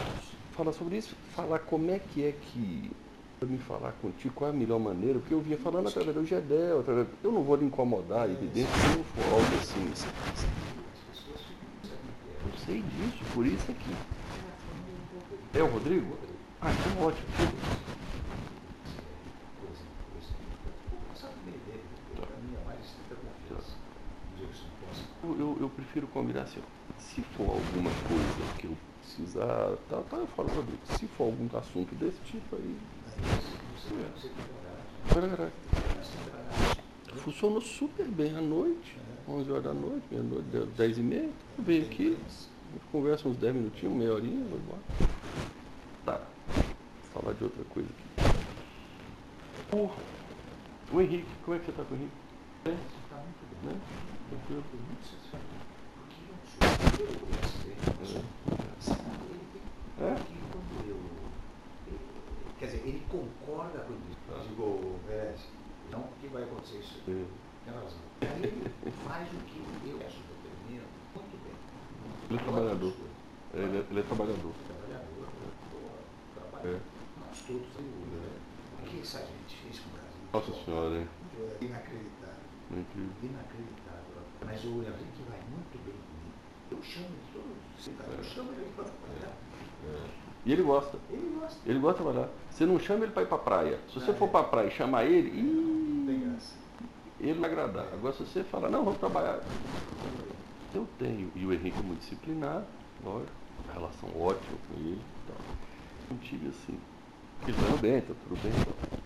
falar 0.53 0.73
sobre 0.73 0.97
isso, 0.97 1.15
falar 1.35 1.59
como 1.59 1.91
é 1.91 1.99
que 1.99 2.25
é 2.25 2.31
que. 2.31 2.89
Para 3.39 3.47
me 3.47 3.59
falar 3.59 3.91
contigo 4.01 4.33
qual 4.33 4.49
é 4.49 4.53
a 4.53 4.55
melhor 4.55 4.79
maneira, 4.79 5.19
porque 5.19 5.33
eu 5.33 5.39
vinha 5.39 5.57
falando 5.57 5.87
através 5.89 6.15
do 6.15 6.25
Gedel, 6.25 6.79
através. 6.79 7.07
Eu 7.23 7.31
não 7.31 7.43
vou 7.43 7.55
lhe 7.55 7.65
incomodar, 7.65 8.27
evidente, 8.27 8.67
se 8.67 8.97
não 8.97 9.03
for 9.03 9.25
algo 9.25 9.55
assim. 9.57 9.93
Eu 12.45 12.57
sei 12.65 12.81
disso, 12.81 13.23
por 13.35 13.45
isso 13.45 13.71
aqui. 13.71 13.95
É 15.53 15.61
o 15.61 15.67
Rodrigo? 15.67 16.17
Ah, 16.59 16.71
então 16.71 17.05
ótimo. 17.05 17.27
Eu, 25.23 25.39
eu, 25.39 25.57
eu 25.61 25.69
prefiro 25.69 26.07
combinar 26.07 26.41
assim, 26.41 26.61
se 26.97 27.21
for 27.21 27.49
alguma 27.49 27.91
coisa 28.07 28.53
que 28.57 28.65
eu 28.65 28.77
precisar, 28.99 29.75
tá, 29.89 30.01
tá, 30.09 30.17
eu 30.17 30.27
falo 30.27 30.49
Rodrigo. 30.49 30.79
Se 30.97 31.05
for 31.07 31.25
algum 31.25 31.55
assunto 31.55 31.93
desse 31.95 32.19
tipo 32.21 32.55
aí. 32.55 32.96
É. 35.39 35.49
Funcionou 37.19 37.59
super 37.59 38.05
bem 38.05 38.35
à 38.35 38.41
noite, 38.41 38.95
11 39.27 39.51
horas 39.51 39.63
da 39.63 39.73
noite, 39.73 40.03
meia-noite, 40.11 40.47
10 40.77 40.97
e 40.97 41.01
meia. 41.01 41.29
Eu 41.57 41.63
venho 41.63 41.85
aqui, 41.85 42.17
conversa 42.91 43.27
uns 43.27 43.37
10 43.37 43.55
minutinhos, 43.55 43.95
meia 43.95 44.13
horinha, 44.13 44.45
vou 44.45 44.59
embora. 44.59 44.81
Tá, 46.05 46.21
vou 46.55 47.21
falar 47.21 47.33
de 47.33 47.43
outra 47.43 47.63
coisa 47.65 47.89
aqui. 47.89 48.07
O, 49.75 49.89
o 50.95 51.01
Henrique, 51.01 51.27
como 51.43 51.57
é 51.57 51.59
que 51.59 51.65
você 51.65 51.71
tá 51.71 51.83
com 51.83 51.95
o 51.95 51.97
Henrique? 51.97 52.11
Bem? 52.63 52.77
Né? 53.63 53.75
Tranquilo? 54.29 54.63
É? 59.99 60.07
Quer 60.07 60.13
dizer, 60.13 60.21
ele 60.27 60.36
concorda 63.09 63.79
com 63.79 63.93
isso. 63.93 64.17
Eu 64.29 64.39
digo, 64.47 64.99
Pérez, 65.07 65.41
não 65.91 66.03
que 66.19 66.27
vai 66.27 66.43
acontecer 66.43 66.79
isso. 66.79 67.01
É. 67.07 67.25
Tem 67.65 67.73
razão. 67.73 67.99
Aí 68.21 68.43
ele 68.43 68.71
faz 69.07 69.27
o 69.33 69.37
que 69.45 69.59
eu 69.89 69.97
acho 70.05 70.19
determino 70.23 70.87
muito 71.15 71.35
bem. 71.43 71.55
Ele 72.29 72.39
é 72.39 72.43
trabalhador. 72.43 72.93
É, 73.53 73.57
Ele 73.59 73.77
é, 73.77 73.85
ele 73.89 73.99
é 73.99 74.03
trabalhador. 74.03 74.53
Trabalhador, 74.67 75.27
trabalhador. 76.35 76.75
É. 76.75 76.79
Nós 77.27 77.41
todos 77.41 77.67
temos. 77.75 78.07
Né? 78.07 78.39
O 78.79 78.85
que 78.85 78.99
essa 79.01 79.19
gente 79.19 79.55
fez 79.63 79.79
com 79.79 79.89
o 79.89 79.93
Brasil? 79.93 80.07
Nossa 80.33 80.65
senhora, 80.65 80.95
hein? 80.99 81.07
É 81.39 81.65
inacreditável. 81.65 82.47
Incrível. 82.71 83.11
Inacreditável. 83.23 84.17
Mas 84.45 84.63
o 84.63 84.83
Henrique 84.83 85.23
vai 85.27 85.39
muito 85.49 85.75
bem 85.83 85.95
comigo. 85.95 86.35
Eu 86.71 86.83
chamo 86.83 87.07
ele 87.07 87.27
todo. 87.33 88.17
Eu 88.17 88.23
chamo 88.23 88.51
ele 88.51 88.71
para 88.75 88.85
trabalhar. 88.85 89.35
E 90.47 90.53
ele 90.53 90.63
gosta. 90.63 90.97
Ele 91.09 91.37
gosta. 91.41 91.59
Ele 91.65 91.79
gosta 91.79 91.97
de 91.97 92.03
trabalhar. 92.05 92.29
Você 92.49 92.65
não 92.65 92.79
chama 92.79 93.03
ele 93.03 93.11
para 93.11 93.23
ir 93.23 93.27
para 93.27 93.37
praia. 93.37 93.79
Se 93.89 93.99
você 93.99 94.13
for 94.13 94.29
para 94.29 94.45
praia 94.45 94.67
e 94.67 94.71
chamar 94.71 95.03
ele, 95.03 95.27
ih, 95.29 96.37
ele 97.19 97.33
vai 97.33 97.51
agradar. 97.51 97.85
Agora, 97.91 98.13
se 98.13 98.23
você 98.23 98.45
falar, 98.45 98.69
não, 98.69 98.85
vamos 98.85 98.97
trabalhar. 98.97 99.41
Eu 100.73 100.87
tenho. 100.97 101.29
E 101.35 101.45
o 101.45 101.51
Henrique 101.51 101.77
é 101.77 101.81
muito 101.81 101.99
disciplinado, 101.99 102.65
lógico. 103.03 103.31
Uma 103.65 103.73
relação 103.73 104.09
ótima 104.17 104.57
com 104.69 104.79
ele. 104.79 105.01
tal. 105.27 105.35
Não 106.11 106.17
tive 106.19 106.47
assim. 106.47 106.79
Ele 107.45 107.57
tá 107.57 107.81
bem, 107.81 107.99
tá 107.99 108.13
tudo 108.23 108.41
bem. 108.41 108.53
Tal. 108.53 108.97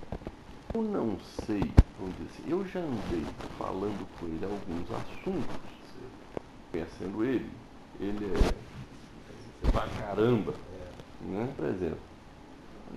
Eu 0.76 0.82
não 0.84 1.18
sei, 1.20 1.72
vamos 2.00 2.16
dizer 2.18 2.30
assim, 2.34 2.44
eu 2.50 2.66
já 2.66 2.80
andei 2.80 3.26
falando 3.58 4.08
com 4.20 4.28
ele 4.28 4.46
alguns 4.46 4.92
assuntos, 4.92 5.56
conhecendo 6.72 7.26
ele. 7.26 7.50
Ele 8.00 8.32
é 9.66 9.72
pra 9.72 9.88
caramba. 9.88 10.54
Né? 11.24 11.54
Por 11.56 11.66
exemplo, 11.66 12.00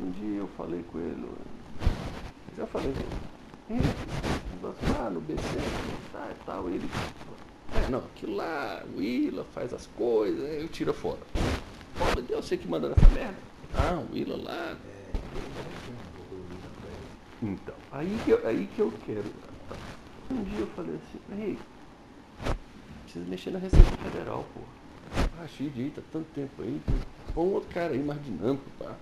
um 0.00 0.10
dia 0.10 0.38
eu 0.38 0.48
falei 0.48 0.82
com 0.90 0.98
ele, 0.98 1.28
já 2.56 2.66
falei 2.66 2.92
com 2.92 3.00
ele, 3.00 3.80
"Henrique, 3.82 4.14
ah, 4.98 5.10
no 5.10 5.20
BC, 5.20 5.42
tá, 6.12 6.30
e 6.30 6.44
tal, 6.44 6.68
ele. 6.68 6.88
É, 7.74 7.88
não, 7.90 7.98
aquilo 8.00 8.36
lá, 8.36 8.82
o 8.94 8.98
Willa 8.98 9.44
faz 9.52 9.72
as 9.74 9.86
coisas, 9.86 10.62
eu 10.62 10.68
tiro 10.68 10.94
fora. 10.94 11.18
Fala, 11.94 12.24
eu 12.28 12.42
sei 12.42 12.56
que 12.58 12.66
manda 12.68 12.88
nessa 12.88 13.08
merda. 13.08 13.36
Ah, 13.74 14.02
o 14.08 14.12
Willa 14.12 14.36
lá. 14.42 14.76
Então, 17.42 17.74
aí 17.92 18.18
que 18.24 18.30
eu, 18.30 18.46
aí 18.46 18.66
que 18.74 18.80
eu 18.80 18.92
quero. 19.04 19.30
Um 20.30 20.42
dia 20.44 20.60
eu 20.60 20.66
falei 20.68 20.94
assim, 20.94 21.20
ei, 21.42 21.58
precisa 23.02 23.24
mexer 23.28 23.50
na 23.50 23.58
Receita 23.58 23.90
Federal, 24.02 24.44
pô. 24.54 24.60
Ah, 25.38 25.46
Xidi, 25.46 25.90
tá 25.90 26.00
tanto 26.10 26.26
tempo 26.34 26.62
aí, 26.62 26.80
põe 27.34 27.44
um 27.44 27.52
outro 27.54 27.68
cara 27.70 27.92
aí 27.92 28.02
mais 28.02 28.22
dinâmico, 28.24 28.64
pá. 28.78 28.94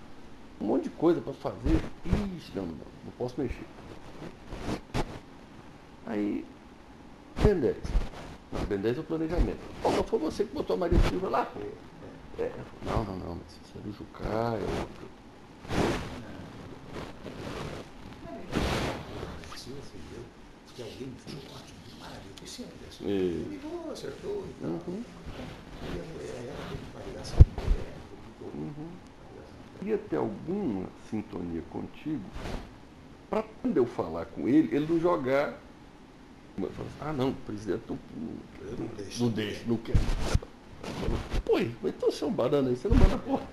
Um 0.59 0.65
monte 0.65 0.83
de 0.83 0.89
coisa 0.91 1.21
pra 1.21 1.33
fazer. 1.33 1.79
Ixi, 2.05 2.51
não, 2.55 2.65
não, 2.65 2.73
não 3.05 3.11
posso 3.17 3.39
mexer. 3.39 3.65
Aí, 6.05 6.45
Ben 7.43 7.59
10. 7.59 7.77
Não, 8.51 8.65
Ben 8.65 8.79
10 8.79 8.97
é 8.97 8.99
o 8.99 9.03
planejamento. 9.03 9.59
Pô, 9.81 9.91
não 9.91 10.03
foi 10.03 10.19
você 10.19 10.45
que 10.45 10.53
botou 10.53 10.75
a 10.75 10.79
Maria 10.79 10.99
Silva 11.09 11.29
lá. 11.29 11.41
É, 12.39 12.49
falei, 12.49 12.51
não, 12.85 13.03
não, 13.03 13.17
não, 13.17 13.35
mas 13.35 13.59
isso 13.63 13.77
é 13.77 13.81
do 13.81 13.91
Jucá, 13.93 14.55
é 14.55 14.79
outro. 14.79 15.13
Você 19.55 19.69
que 20.75 20.81
alguém 20.81 21.13
foi 21.17 21.35
ótimo, 21.55 21.79
maravilha. 21.99 22.33
Esse 22.43 22.63
Anderson. 22.63 23.03
E- 23.05 23.47
Ligou, 23.49 23.91
acertou 23.91 24.43
e. 24.61 24.65
Uhum. 24.65 25.03
E 25.83 25.99
a 25.99 26.13
mulher, 26.13 26.47
ela 26.47 26.69
teve 26.69 26.81
validação 26.93 27.52
Uhum. 28.53 28.87
queria 29.79 29.97
ter 29.97 30.17
alguma 30.17 30.87
sintonia 31.09 31.61
contigo 31.69 32.23
para 33.29 33.43
quando 33.61 33.77
eu 33.77 33.85
falar 33.85 34.25
com 34.27 34.47
ele, 34.47 34.75
ele 34.75 34.85
não 34.87 34.99
jogar. 34.99 35.59
assim, 36.57 36.89
ah 37.01 37.11
não, 37.13 37.33
presidente 37.33 37.81
não, 37.89 37.97
Eu 38.61 38.77
não 38.77 38.87
deixo. 38.95 39.23
não 39.23 39.29
deixa, 39.31 39.63
não 39.67 39.77
quer. 39.77 39.95
Pô, 41.45 41.59
então 41.59 42.11
você 42.11 42.23
é 42.23 42.27
um 42.27 42.31
banana 42.31 42.69
aí, 42.69 42.75
você 42.75 42.87
não 42.87 42.95
manda 42.97 43.17
porra. 43.17 43.47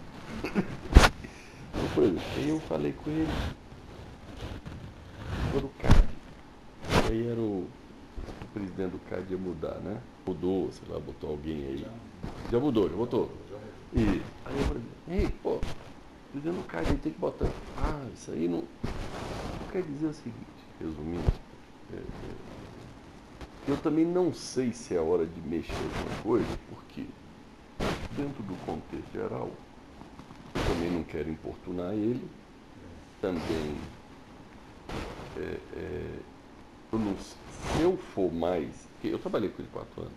Então, 0.44 1.88
por 1.94 2.02
exemplo, 2.04 2.22
eu 2.46 2.60
falei 2.60 2.92
com 2.92 3.10
ele, 3.10 3.28
quando 5.52 5.64
o 5.64 5.70
CAD, 5.78 6.08
aí 7.08 7.26
era 7.26 7.40
o, 7.40 7.66
o 8.42 8.46
presidente 8.52 8.90
do 8.90 8.98
CAD 9.08 9.32
ia 9.32 9.38
mudar, 9.38 9.76
né? 9.80 10.00
Mudou, 10.26 10.70
sei 10.72 10.92
lá, 10.92 11.00
botou 11.00 11.30
alguém 11.30 11.64
aí. 11.64 11.86
Já 12.50 12.58
mudou, 12.58 12.88
já 12.88 12.96
botou. 12.96 13.30
E 13.92 14.22
aí 14.44 14.56
eu 14.56 14.64
falei, 14.66 14.82
ei, 15.08 15.28
pô, 15.42 15.58
presidente 16.30 16.56
do 16.56 16.62
CAD 16.62 16.90
aí 16.90 16.96
tem 16.98 17.12
que 17.12 17.18
botar. 17.18 17.50
Ah, 17.76 18.06
isso 18.14 18.30
aí 18.30 18.48
não. 18.48 18.62
Quer 19.70 19.82
dizer 19.82 20.06
o 20.06 20.12
seguinte, 20.12 20.46
resumindo, 20.80 21.30
é, 21.92 21.96
é, 21.96 23.70
eu 23.70 23.76
também 23.76 24.04
não 24.04 24.32
sei 24.32 24.72
se 24.72 24.94
é 24.96 25.00
hora 25.00 25.26
de 25.26 25.40
mexer 25.40 25.74
alguma 25.74 26.22
coisa, 26.22 26.46
porque 26.68 27.04
dentro 28.16 28.42
do 28.42 28.56
contexto 28.66 29.12
geral, 29.12 29.50
eu 30.54 30.60
também 30.74 30.90
não 30.90 31.04
quero 31.04 31.30
importunar 31.30 31.92
ele, 31.94 32.28
também 33.20 33.76
é, 35.36 35.40
é, 35.76 36.18
eu 36.92 36.98
não- 36.98 37.16
se 37.18 37.82
eu 37.82 37.96
for 37.96 38.32
mais, 38.32 38.88
eu 39.02 39.18
trabalhei 39.18 39.48
com 39.50 39.62
ele 39.62 39.70
quatro 39.72 40.02
anos, 40.02 40.12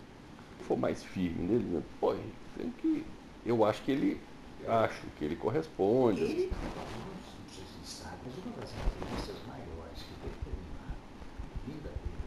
se 0.56 0.62
eu 0.62 0.66
for 0.66 0.76
mais 0.78 1.04
firme 1.04 1.42
nele, 1.46 1.64
né, 1.64 1.82
pô, 2.00 2.14
tem 2.56 2.70
que, 2.72 3.04
eu 3.44 3.64
acho 3.64 3.82
que 3.82 3.92
ele, 3.92 4.20
acho 4.66 5.06
que 5.18 5.24
ele 5.24 5.36
corresponde. 5.36 6.22
Ele, 6.22 6.50
não 6.50 7.52
sei 7.52 7.64
se 7.64 7.96
sabe, 8.02 8.16
mas 8.24 8.38
uma 8.38 8.56
das 8.56 8.70
entrevistas 8.70 9.36
maiores 9.46 9.98
que 10.02 10.14
determinaram 10.24 10.96
a 11.42 11.66
vida 11.66 11.90
dele, 11.90 12.24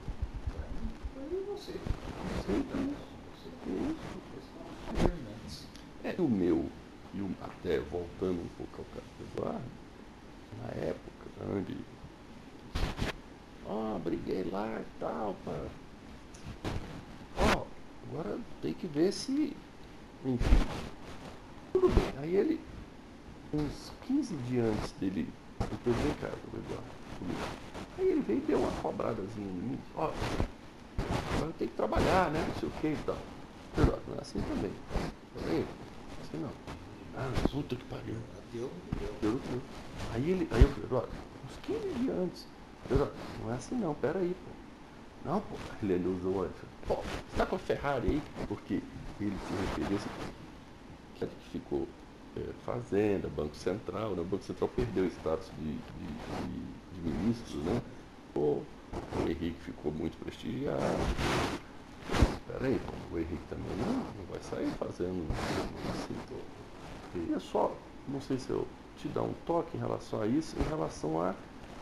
para 0.53 0.67
mim, 0.73 0.87
foi 1.13 1.23
você. 1.55 1.73
É, 6.03 6.15
o 6.21 6.27
meu, 6.27 6.69
e 7.13 7.21
o, 7.21 7.29
até 7.41 7.79
voltando 7.79 8.41
um 8.41 8.47
pouco 8.57 8.77
ao 8.79 8.85
caso 8.85 9.07
do 9.17 9.41
Eduardo, 9.41 9.65
na 10.61 10.69
época, 10.85 11.25
né, 11.41 11.65
de. 11.67 11.77
Ah, 13.67 13.99
briguei 14.01 14.43
lá 14.49 14.79
e 14.79 14.85
tal, 14.99 15.35
pá. 15.43 15.67
Agora 18.09 18.39
tem 18.61 18.73
que 18.73 18.87
ver 18.87 19.11
se. 19.11 19.55
Enfim. 20.23 20.96
Tudo 21.79 21.93
bem. 21.93 22.23
Aí 22.23 22.35
ele, 22.35 22.59
uns 23.53 23.91
15 24.07 24.35
dias 24.49 24.65
antes 24.65 24.91
dele, 24.93 25.31
depois 25.59 25.95
vem 25.97 26.13
cá, 26.13 26.27
Eduardo, 26.27 26.83
comigo. 27.19 27.39
Aí 27.99 28.07
ele 28.09 28.21
veio 28.21 28.39
e 28.39 28.41
deu 28.41 28.57
uma 28.57 28.71
cobradazinha 28.81 29.47
em 29.47 29.61
mim. 29.61 29.79
Ó, 29.93 30.09
agora 31.35 31.53
tem 31.59 31.67
que 31.67 31.75
trabalhar, 31.75 32.31
né? 32.31 32.43
Não 32.47 32.59
sei 32.59 32.67
o 32.67 32.71
que 32.81 32.87
e 32.87 32.97
tal. 33.05 33.17
Eduardo, 33.77 34.01
não 34.07 34.15
é 34.15 34.21
assim 34.21 34.41
também. 34.41 34.71
Peraí, 35.35 35.65
assim 36.19 36.37
não. 36.41 36.49
Ah, 37.15 37.31
puta 37.51 37.75
que 37.75 37.85
pariu. 37.85 38.15
Deu, 38.51 38.71
deu. 38.99 39.13
Deu 39.21 39.39
cu. 39.39 39.61
Aí 40.15 40.31
ele, 40.31 40.47
aí 40.51 40.61
eu 40.63 40.69
falei, 40.69 40.83
Eduardo, 40.85 41.09
uns 41.45 41.57
15 41.61 41.99
dias 41.99 42.17
antes. 42.17 42.47
Eduardo, 42.89 43.13
não 43.43 43.51
é 43.51 43.55
assim 43.55 43.75
não, 43.75 43.93
peraí, 43.93 44.35
pô. 44.43 45.29
Não, 45.29 45.41
pô. 45.41 45.55
Ele 45.83 45.93
ainda 45.93 46.09
usou, 46.09 46.43
ele 46.43 46.53
falou, 46.55 47.03
pô, 47.03 47.07
você 47.07 47.37
tá 47.37 47.45
com 47.45 47.55
a 47.55 47.59
Ferrari 47.59 48.07
aí? 48.09 48.21
Porque 48.47 48.81
ele 49.21 49.37
se 49.47 49.79
referência 49.79 50.09
que 51.25 51.49
ficou 51.51 51.87
é, 52.35 52.41
Fazenda, 52.65 53.27
Banco 53.27 53.55
Central, 53.55 54.11
né? 54.11 54.21
O 54.21 54.25
Banco 54.25 54.43
Central 54.43 54.69
perdeu 54.75 55.05
o 55.05 55.07
status 55.07 55.49
de, 55.57 55.71
de, 55.71 55.79
de, 55.79 57.01
de 57.01 57.09
ministro, 57.09 57.57
né? 57.59 57.81
O, 58.35 58.39
o 58.39 59.21
Henrique 59.27 59.59
ficou 59.61 59.91
muito 59.91 60.17
prestigiado. 60.17 60.77
Peraí, 62.47 62.79
pô, 62.79 63.15
o 63.15 63.19
Henrique 63.19 63.43
também 63.49 63.75
não, 63.77 63.93
não 63.93 64.25
vai 64.29 64.41
sair 64.41 64.69
fazendo 64.79 65.25
assim. 65.91 66.15
E 67.29 67.33
é 67.33 67.39
só, 67.39 67.75
não 68.07 68.21
sei 68.21 68.37
se 68.37 68.49
eu 68.49 68.67
te 68.97 69.07
dar 69.09 69.23
um 69.23 69.33
toque 69.45 69.75
em 69.77 69.79
relação 69.79 70.21
a 70.21 70.27
isso, 70.27 70.55
em 70.59 70.69
relação 70.69 71.21
a 71.21 71.33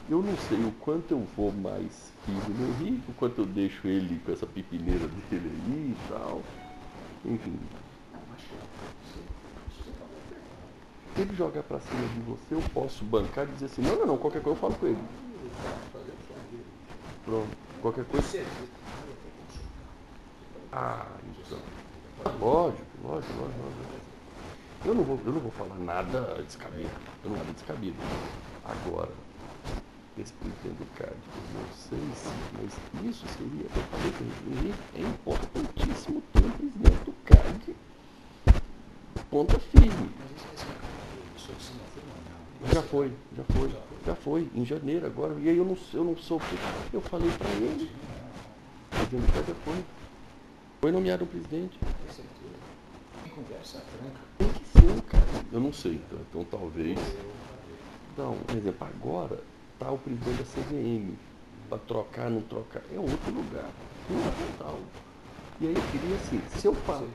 eu 0.07 0.21
não 0.21 0.37
sei 0.37 0.59
o 0.63 0.71
quanto 0.71 1.11
eu 1.11 1.19
vou 1.35 1.51
mais 1.51 2.11
firme 2.25 2.53
no 2.53 2.67
Henrique, 2.67 3.09
o 3.09 3.13
quanto 3.13 3.41
eu 3.41 3.45
deixo 3.45 3.87
ele 3.87 4.19
com 4.19 4.31
essa 4.31 4.45
pipineira 4.45 5.07
dele 5.07 5.49
aí 5.49 5.91
e 5.91 5.97
tal. 6.09 6.41
Enfim, 7.25 7.57
se 9.03 9.19
ele 11.21 11.36
jogar 11.36 11.63
pra 11.63 11.80
cima 11.80 12.08
de 12.08 12.19
você, 12.21 12.56
eu 12.56 12.62
posso 12.73 13.04
bancar 13.06 13.47
e 13.47 13.51
dizer 13.54 13.65
assim, 13.65 13.82
não, 13.82 13.95
não, 13.95 14.06
não, 14.06 14.17
qualquer 14.17 14.41
coisa 14.41 14.58
eu 14.58 14.62
falo 14.62 14.75
com 14.75 14.88
ele. 14.88 15.04
Pronto, 17.23 17.58
qualquer 17.82 18.06
coisa. 18.06 18.45
Ah, 20.71 21.08
então. 21.23 21.60
Lógico, 22.39 22.86
lógico, 23.04 23.34
lógico, 23.34 23.34
lógico. 23.39 24.06
Eu 24.86 24.93
não 24.93 25.04
vou, 25.04 25.19
eu 25.25 25.32
não 25.32 25.39
vou 25.39 25.51
falar 25.51 25.75
nada 25.75 26.43
descabido. 26.43 26.89
Eu 27.23 27.30
não 27.30 27.38
nada 27.38 27.51
descabido. 27.54 27.97
Agora, 28.63 29.12
respeitando 30.17 30.84
o 30.84 30.97
CAD, 30.97 31.12
eu 31.12 31.60
não 31.60 31.73
sei 31.73 31.99
se, 32.13 32.30
mas 32.54 33.06
isso 33.10 33.25
seria, 33.38 33.65
eu 33.65 33.84
falei 33.91 34.12
que 34.12 34.99
é 34.99 35.01
importantíssimo 35.01 36.21
ter 36.34 36.45
um 36.45 36.51
presidente 36.51 37.04
do 37.06 37.13
CAD 37.23 37.75
ponta 39.36 39.60
firme. 39.60 40.10
Já 42.73 42.81
foi, 42.81 43.11
já 43.35 43.43
foi, 43.43 43.71
já 44.05 44.15
foi, 44.15 44.49
em 44.55 44.65
janeiro 44.65 45.05
agora. 45.05 45.35
E 45.39 45.49
aí 45.49 45.57
eu 45.57 45.65
não, 45.65 45.77
eu 45.93 46.03
não 46.03 46.17
sou. 46.17 46.41
Eu 46.91 47.01
falei 47.01 47.29
para 47.31 47.49
ele. 47.51 47.91
Dizendo 48.91 49.31
que 49.31 49.51
já 49.51 49.55
foi. 49.55 49.83
Foi 50.81 50.91
nomeado 50.91 51.23
o 51.23 51.27
presidente. 51.27 51.77
Conversa 53.35 53.79
franca. 53.79 54.19
Tem 54.37 54.47
que 54.49 54.65
ser, 54.65 55.01
cara. 55.03 55.25
Eu 55.51 55.59
não 55.59 55.73
sei, 55.73 55.95
então, 55.95 56.19
então 56.29 56.45
talvez. 56.45 56.97
Não, 58.17 58.37
por 58.37 58.55
exemplo, 58.55 58.87
agora 58.87 59.39
tá 59.77 59.91
o 59.91 59.97
presidente 59.97 60.37
da 60.37 60.43
CVM. 60.43 61.15
Para 61.67 61.79
trocar, 61.79 62.29
não 62.29 62.41
trocar. 62.41 62.81
É 62.93 62.99
outro 62.99 63.33
lugar. 63.33 63.69
Fundamental. 64.07 64.79
E 65.59 65.67
aí 65.67 65.75
eu 65.75 65.81
queria 65.91 66.15
assim, 66.15 66.41
se 66.57 66.67
eu 66.67 66.73
falar. 66.73 67.07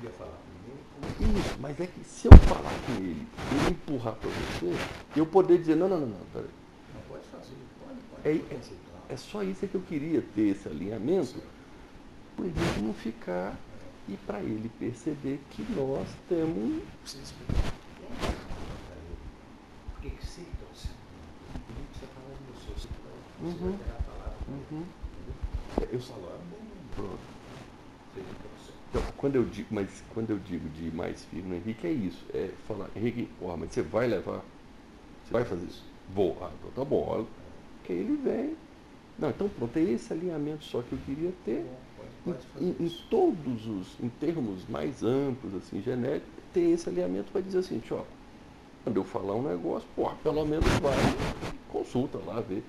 Primeiro. 1.16 1.38
Isso, 1.38 1.56
mas 1.60 1.80
é 1.80 1.86
que 1.86 2.04
se 2.04 2.26
eu 2.26 2.32
falar 2.38 2.72
com 2.86 2.92
ele, 2.94 3.26
ele 3.52 3.70
empurrar 3.70 4.14
para 4.14 4.28
você, 4.30 4.72
eu 5.16 5.26
poder 5.26 5.58
dizer, 5.58 5.76
não, 5.76 5.88
não, 5.88 6.00
não, 6.00 6.06
não, 6.08 6.26
peraí. 6.32 6.48
Não 6.94 7.00
pode 7.02 7.24
fazer, 7.26 7.56
pode, 7.84 7.98
pode. 8.10 8.28
É, 8.28 8.54
é, 8.54 8.60
é 9.14 9.16
só 9.16 9.42
isso 9.42 9.66
que 9.66 9.74
eu 9.74 9.82
queria 9.82 10.22
ter 10.34 10.48
esse 10.48 10.68
alinhamento, 10.68 11.42
para 12.36 12.46
ele 12.46 12.54
não 12.82 12.94
ficar 12.94 13.56
e 14.08 14.16
para 14.26 14.40
ele 14.40 14.70
perceber 14.78 15.40
que 15.50 15.62
nós 15.72 16.08
temos. 16.28 16.82
Por 19.92 20.00
que 20.00 20.08
então, 20.08 20.68
você 20.72 20.88
não 21.54 21.84
precisa 21.86 22.06
falar 22.14 22.34
de 22.34 22.42
você, 22.52 22.72
você 22.74 22.88
vai- 22.88 23.52
você 23.52 23.64
Uhum. 23.64 23.74
a 23.74 24.02
palavra. 24.02 24.36
Uhum. 24.48 24.84
Eu 25.78 25.86
tem 25.88 25.98
pra 26.94 27.04
você. 27.04 27.29
Então, 28.90 29.02
quando 29.16 29.36
eu 29.36 29.44
digo, 29.44 29.68
mas 29.70 30.02
quando 30.12 30.30
eu 30.30 30.38
digo 30.38 30.68
de 30.70 30.86
ir 30.86 30.94
mais 30.94 31.24
firme 31.26 31.56
Henrique, 31.56 31.86
é 31.86 31.92
isso. 31.92 32.24
É 32.34 32.50
falar, 32.66 32.90
Henrique, 32.96 33.28
ó, 33.40 33.56
mas 33.56 33.72
você 33.72 33.82
vai 33.82 34.08
levar? 34.08 34.42
Você 35.24 35.32
vai 35.32 35.44
fazer 35.44 35.64
isso? 35.66 35.84
Vou. 36.12 36.36
Ah, 36.42 36.50
então 36.58 36.70
tá 36.72 36.84
bom. 36.84 37.04
Olha, 37.08 37.26
que 37.84 37.92
ele 37.92 38.16
vem. 38.16 38.56
Não, 39.16 39.30
então 39.30 39.48
pronto, 39.48 39.76
é 39.76 39.82
esse 39.82 40.12
alinhamento 40.12 40.64
só 40.64 40.82
que 40.82 40.92
eu 40.92 40.98
queria 41.06 41.32
ter. 41.44 41.62
Bom, 41.62 41.78
pode, 42.24 42.38
Em, 42.66 42.72
pode 42.72 42.84
em- 42.84 42.96
todos 43.08 43.66
os, 43.66 44.00
em 44.00 44.08
termos 44.08 44.66
mais 44.68 45.04
amplos, 45.04 45.54
assim, 45.54 45.80
genéricos, 45.80 46.28
ter 46.52 46.70
esse 46.70 46.88
alinhamento 46.88 47.30
para 47.30 47.42
dizer 47.42 47.58
assim, 47.58 47.80
ó, 47.92 48.02
quando 48.82 48.96
eu 48.96 49.04
falar 49.04 49.36
um 49.36 49.42
negócio, 49.42 49.88
pô, 49.94 50.10
pelo 50.22 50.44
menos 50.44 50.66
vai, 50.80 50.96
consulta 51.68 52.18
lá, 52.26 52.40
vê. 52.40 52.60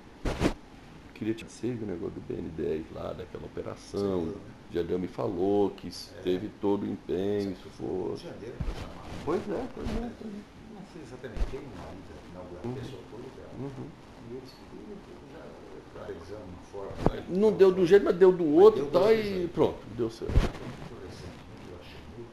Queria 1.14 1.34
te 1.34 1.44
dizer 1.44 1.78
o 1.82 1.86
negócio 1.86 2.14
do 2.14 2.20
BN10 2.20 2.84
lá, 2.94 3.12
daquela 3.12 3.44
operação. 3.44 4.20
Você 4.26 4.34
né? 4.80 4.98
Me 4.98 5.08
falou 5.08 5.70
que 5.70 5.90
teve 6.22 6.48
todo 6.60 6.84
o 6.84 6.86
empenho, 6.88 7.52
esforço. 7.52 8.26
Pois 9.24 9.40
é, 9.42 9.44
pois 9.44 9.50
é. 9.50 9.66
Pois 9.74 9.88
é. 9.88 10.10
Não 10.74 10.82
foi 10.92 11.02
exatamente 11.02 11.46
quem 11.50 11.60
na 11.60 11.92
ida 11.92 12.14
inaugurar, 12.30 12.64
Uhum. 12.66 12.74
pessoa 12.74 13.02
foi 13.10 13.20
dela. 13.20 13.52
Uhum. 13.58 13.88
E 14.30 14.34
eles 14.34 14.52
já 16.28 16.36
forma. 16.72 16.92
Não 17.28 17.52
deu 17.52 17.70
do 17.72 17.86
jeito, 17.86 18.04
mas 18.04 18.16
deu 18.16 18.32
do 18.32 18.46
outro 18.54 18.82
deu 18.82 18.90
tá, 18.90 19.06
duas 19.06 19.26
e 19.26 19.48
pronto, 19.52 19.78
deu 19.96 20.10
certo. 20.10 20.32
Muito 20.32 20.94
recentemente 21.04 21.68
eu 21.68 21.76
a 21.78 21.84
chamei, 21.84 22.26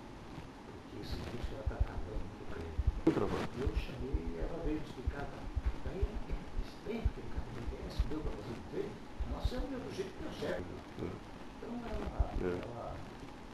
porque 0.65 0.95
esse 1.03 1.15
bicho 1.29 1.51
ela 1.53 1.61
está 1.67 1.75
acabando 1.75 2.23
muito 2.23 2.45
crédito. 2.49 2.79
Muito 3.05 3.15
trabalho. 3.19 3.49
Eu 3.59 3.69
chamei 3.75 4.15
e 4.15 4.39
ela 4.39 4.57
veio 4.63 4.79
me 4.79 4.85
explicar. 4.87 5.25
tá? 5.27 5.39
Daí 5.85 6.01
esse 6.63 6.75
trem, 6.85 7.03
aquele 7.03 7.27
cara 7.35 7.47
do 7.51 7.61
BS, 7.67 7.95
deu 8.09 8.19
para 8.23 8.31
fazer 8.31 8.55
o 8.55 8.63
treino, 8.71 8.95
nós 9.29 9.43
somos 9.49 9.69
do 9.69 9.91
jeito 9.93 10.11
que 10.17 10.23
eu 10.23 10.33
serve. 10.39 10.71
Então 10.97 11.71
ela. 11.83 12.07
É. 12.39 12.55
ela 12.63 12.95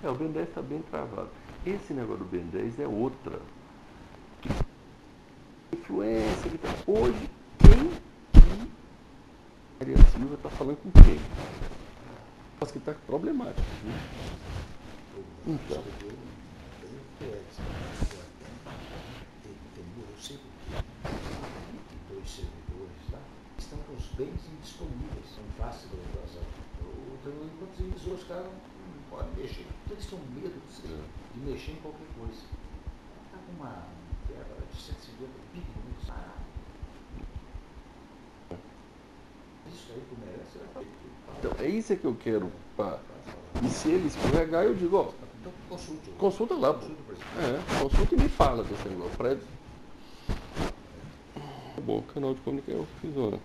É, 0.06 0.10
o 0.10 0.14
Ben 0.14 0.32
10 0.32 0.50
está 0.50 0.62
bem 0.62 0.84
travado. 0.84 1.32
Esse 1.66 1.92
negócio 1.92 2.24
do 2.24 2.30
Ben 2.30 2.46
10 2.46 2.80
é 2.80 2.88
outra. 2.88 3.42
Influência 5.74 6.52
que 6.52 6.60
tá. 6.60 6.70
Hoje, 6.86 7.28
quem 7.58 7.90
que 8.32 8.70
Maria 9.80 9.98
Silva 10.12 10.36
está 10.36 10.50
falando 10.52 10.78
com 10.78 10.92
quem? 11.02 11.20
Acho 12.62 12.72
que 12.72 12.78
está 12.78 12.94
problemático. 13.08 13.60
viu? 13.84 15.56
Então. 15.56 15.84
Eu 17.22 17.42
sei 20.22 20.38
porque 20.38 20.76
22 22.12 22.30
servidores 22.30 23.12
lá 23.12 23.20
estão 23.58 23.80
indisponíveis, 24.54 25.26
são 25.34 25.44
fáceis 25.58 25.90
de 25.90 25.98
vazar. 26.16 26.46
Então, 27.24 28.14
os 28.14 28.24
caras 28.26 28.52
não 29.12 29.18
podem 29.18 29.34
mexer. 29.44 29.66
Então, 29.86 29.96
eles 29.98 30.06
têm 30.06 30.20
medo 30.36 30.62
de, 30.68 30.74
se- 30.74 30.82
de 30.88 31.40
mexer 31.40 31.72
em 31.72 31.76
qualquer 31.76 32.08
coisa. 32.18 32.34
Está 33.26 33.38
com 33.46 33.52
uma 33.64 33.84
verba 34.28 34.56
de 34.72 34.82
150 34.82 35.30
bilhões. 35.54 36.10
Ah, 36.10 36.36
isso 39.68 39.92
aí 39.94 40.02
que 40.10 40.16
merece 40.20 40.60
fazer. 40.74 40.88
Então, 41.40 41.52
é 41.60 41.70
isso 41.70 41.96
que 41.98 42.06
eu 42.06 42.16
quero. 42.16 42.52
Pá. 42.78 43.00
E 43.64 43.68
se 43.70 43.90
ele 43.90 44.08
escorregar, 44.08 44.64
eu 44.64 44.76
digo, 44.76 44.98
ó, 44.98 45.12
Então, 45.40 45.52
consulte. 45.70 46.10
consulta 46.18 46.54
lá, 46.56 46.74
pô. 46.74 46.80
Presidente. 46.80 47.26
É, 47.40 47.80
consulta 47.82 48.16
e 48.16 48.18
me 48.18 48.30
fala 48.30 48.64
desse 48.64 48.88
negócio. 48.90 49.16
Pra... 49.18 49.38
Bom, 51.82 52.02
canal 52.14 52.34
de 52.34 52.42
comunicação 52.42 52.80
eu 52.82 52.88
fiz 53.02 53.16
uma... 53.16 53.38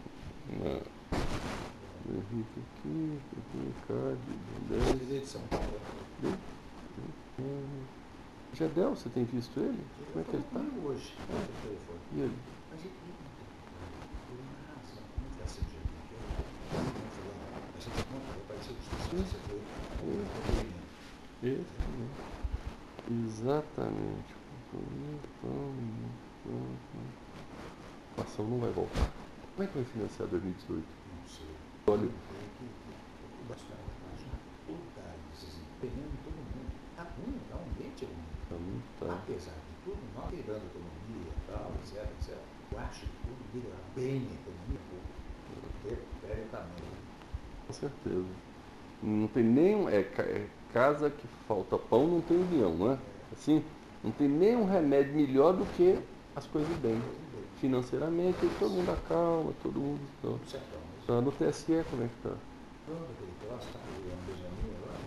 Henrique 2.13 2.61
aqui, 2.61 3.19
Ricardo, 3.55 4.19
Jadel. 4.69 4.97
Presidente 4.97 5.21
de 5.21 5.27
São 5.27 5.43
Paulo. 5.43 5.81
Jadel, 8.53 8.91
você 8.91 9.09
tem 9.09 9.25
visto 9.25 9.61
ele? 9.61 9.85
Como 10.13 10.25
é 10.25 10.29
que 10.29 10.37
ele 10.37 10.45
tá? 10.53 10.59
Comigo 10.59 10.89
hoje. 10.89 11.15
E 12.13 12.21
ele? 12.21 12.37
Mas 12.71 12.81
ele 12.85 12.95
está. 12.95 13.21
Esse, 21.43 21.57
né? 21.57 22.09
Exatamente. 23.11 24.35
A 28.19 28.23
ação 28.23 28.47
não 28.47 28.59
vai 28.59 28.71
voltar. 28.71 29.11
Como 29.57 29.65
é 29.65 29.67
que 29.67 29.75
vai 29.79 29.85
financiar 29.85 30.29
2018? 30.29 31.00
Não 31.87 31.99
sei. 31.99 32.05
Olha, 32.05 32.11
O 32.11 33.45
Bolsonaro 33.49 33.83
vai 33.87 33.97
imaginar 34.01 34.41
toda 34.67 35.01
a 35.01 35.15
decisão. 35.31 35.65
Pegando 35.81 36.15
todo 36.25 36.35
mundo. 36.35 36.71
Está 36.93 37.05
Tá. 38.99 39.15
Apesar 39.15 39.53
de 39.53 39.75
tudo, 39.85 39.99
nós 40.15 40.31
quebrando 40.31 40.63
a 40.63 40.67
economia 40.67 41.33
tal, 41.47 41.73
etc, 41.83 42.05
etc, 42.21 42.37
eu 42.73 42.79
acho 42.79 43.01
que 43.01 43.07
tudo 43.23 43.37
melhorar 43.55 43.81
bem 43.97 44.29
a 44.29 44.35
economia, 44.35 44.81
tamanho. 46.51 46.71
Com 47.67 47.73
certeza. 47.73 48.27
Não 49.03 49.29
tem 49.29 49.43
nem. 49.43 49.89
É, 49.89 50.01
é 50.01 50.47
casa 50.73 51.11
que 51.11 51.27
falta 51.49 51.79
pão, 51.79 52.07
não 52.07 52.21
tem 52.21 52.37
união, 52.37 52.75
não 52.75 52.93
é? 52.93 52.99
Assim, 53.33 53.65
não 54.05 54.11
tem 54.13 54.29
nenhum 54.29 54.67
remédio 54.67 55.15
melhor 55.15 55.55
do 55.55 55.65
que 55.77 55.99
as 56.37 56.47
coisas 56.47 56.77
bem. 56.79 57.01
Financeiramente, 57.61 58.39
todo 58.59 58.71
mundo 58.71 58.91
acalma, 58.91 59.53
todo 59.63 59.81
mundo. 59.81 60.01
Então, 60.19 60.39
Tudo 60.39 60.90
Mas 61.11 61.19
tá 61.19 61.23
no 61.23 61.33
TSE, 61.33 61.85
como 61.91 62.05
é 62.05 62.07
que 62.07 62.15
tá? 62.23 62.37
quando 62.87 63.03
aquele 63.11 63.35
troço 63.43 63.67
está 63.67 63.81
o 63.81 64.27
Benjamin 64.31 64.77
agora, 64.79 64.99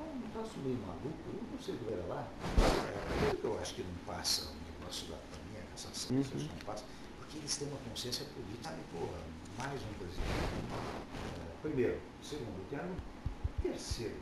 é 0.00 0.26
um 0.26 0.30
troço 0.32 0.58
meio 0.58 0.78
maluco, 0.78 1.22
eu 1.28 1.42
não 1.52 1.58
sei 1.62 1.74
o 1.74 1.78
que 1.78 1.92
era 1.92 2.04
lá. 2.06 2.26
É, 2.58 3.46
eu 3.46 3.60
acho 3.60 3.74
que 3.76 3.82
não 3.84 3.94
passa 4.04 4.50
o 4.50 4.54
negócio 4.80 5.06
da 5.06 5.18
minha 5.50 5.62
cassação, 5.70 6.16
Uhum. 6.16 6.20
isso 6.20 6.34
não 6.36 6.66
passa, 6.66 6.84
porque 7.18 7.38
eles 7.38 7.56
têm 7.56 7.68
uma 7.68 7.78
consciência 7.88 8.26
política. 8.26 8.70
Sabe, 8.70 8.82
porra, 8.90 9.20
mais 9.56 9.80
um 9.82 9.94
presidente. 10.02 10.74
É, 10.74 11.62
primeiro. 11.62 12.00
Segundo 12.20 12.68
termo. 12.68 12.96
Terceiro, 13.62 14.16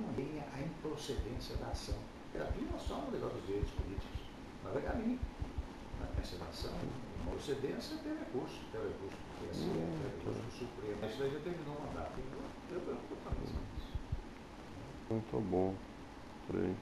não 0.00 0.12
tem 0.14 0.42
a 0.42 0.60
improcedência 0.60 1.54
da 1.58 1.68
ação. 1.68 1.94
Mim, 2.34 2.66
nós 2.72 2.82
somos 2.82 3.08
um 3.08 3.12
negócio 3.12 3.36
dos 3.38 3.46
direitos 3.46 3.70
políticos. 3.70 4.18
Mas 4.64 4.72
vai 4.72 4.82
caminho. 4.82 5.20
A 6.02 6.50
ação, 6.50 6.72
uma 7.22 7.32
procedência 7.32 7.96
tem 7.98 8.12
recurso, 8.12 8.60
tem 8.72 8.80
recurso 8.80 9.16
do 9.16 9.48
TSE, 9.48 9.64
tem 9.64 10.02
recurso 10.04 10.40
do 10.42 10.52
Supremo. 10.52 11.06
Isso 11.06 11.18
daí 11.18 11.30
já 11.30 11.40
terminou 11.40 11.76
o 11.76 11.86
mandato. 11.86 12.12
Eu, 12.70 12.78
estou. 12.78 12.96
Muito 15.10 15.50
bom. 15.50 15.74
Peraí. 16.50 16.74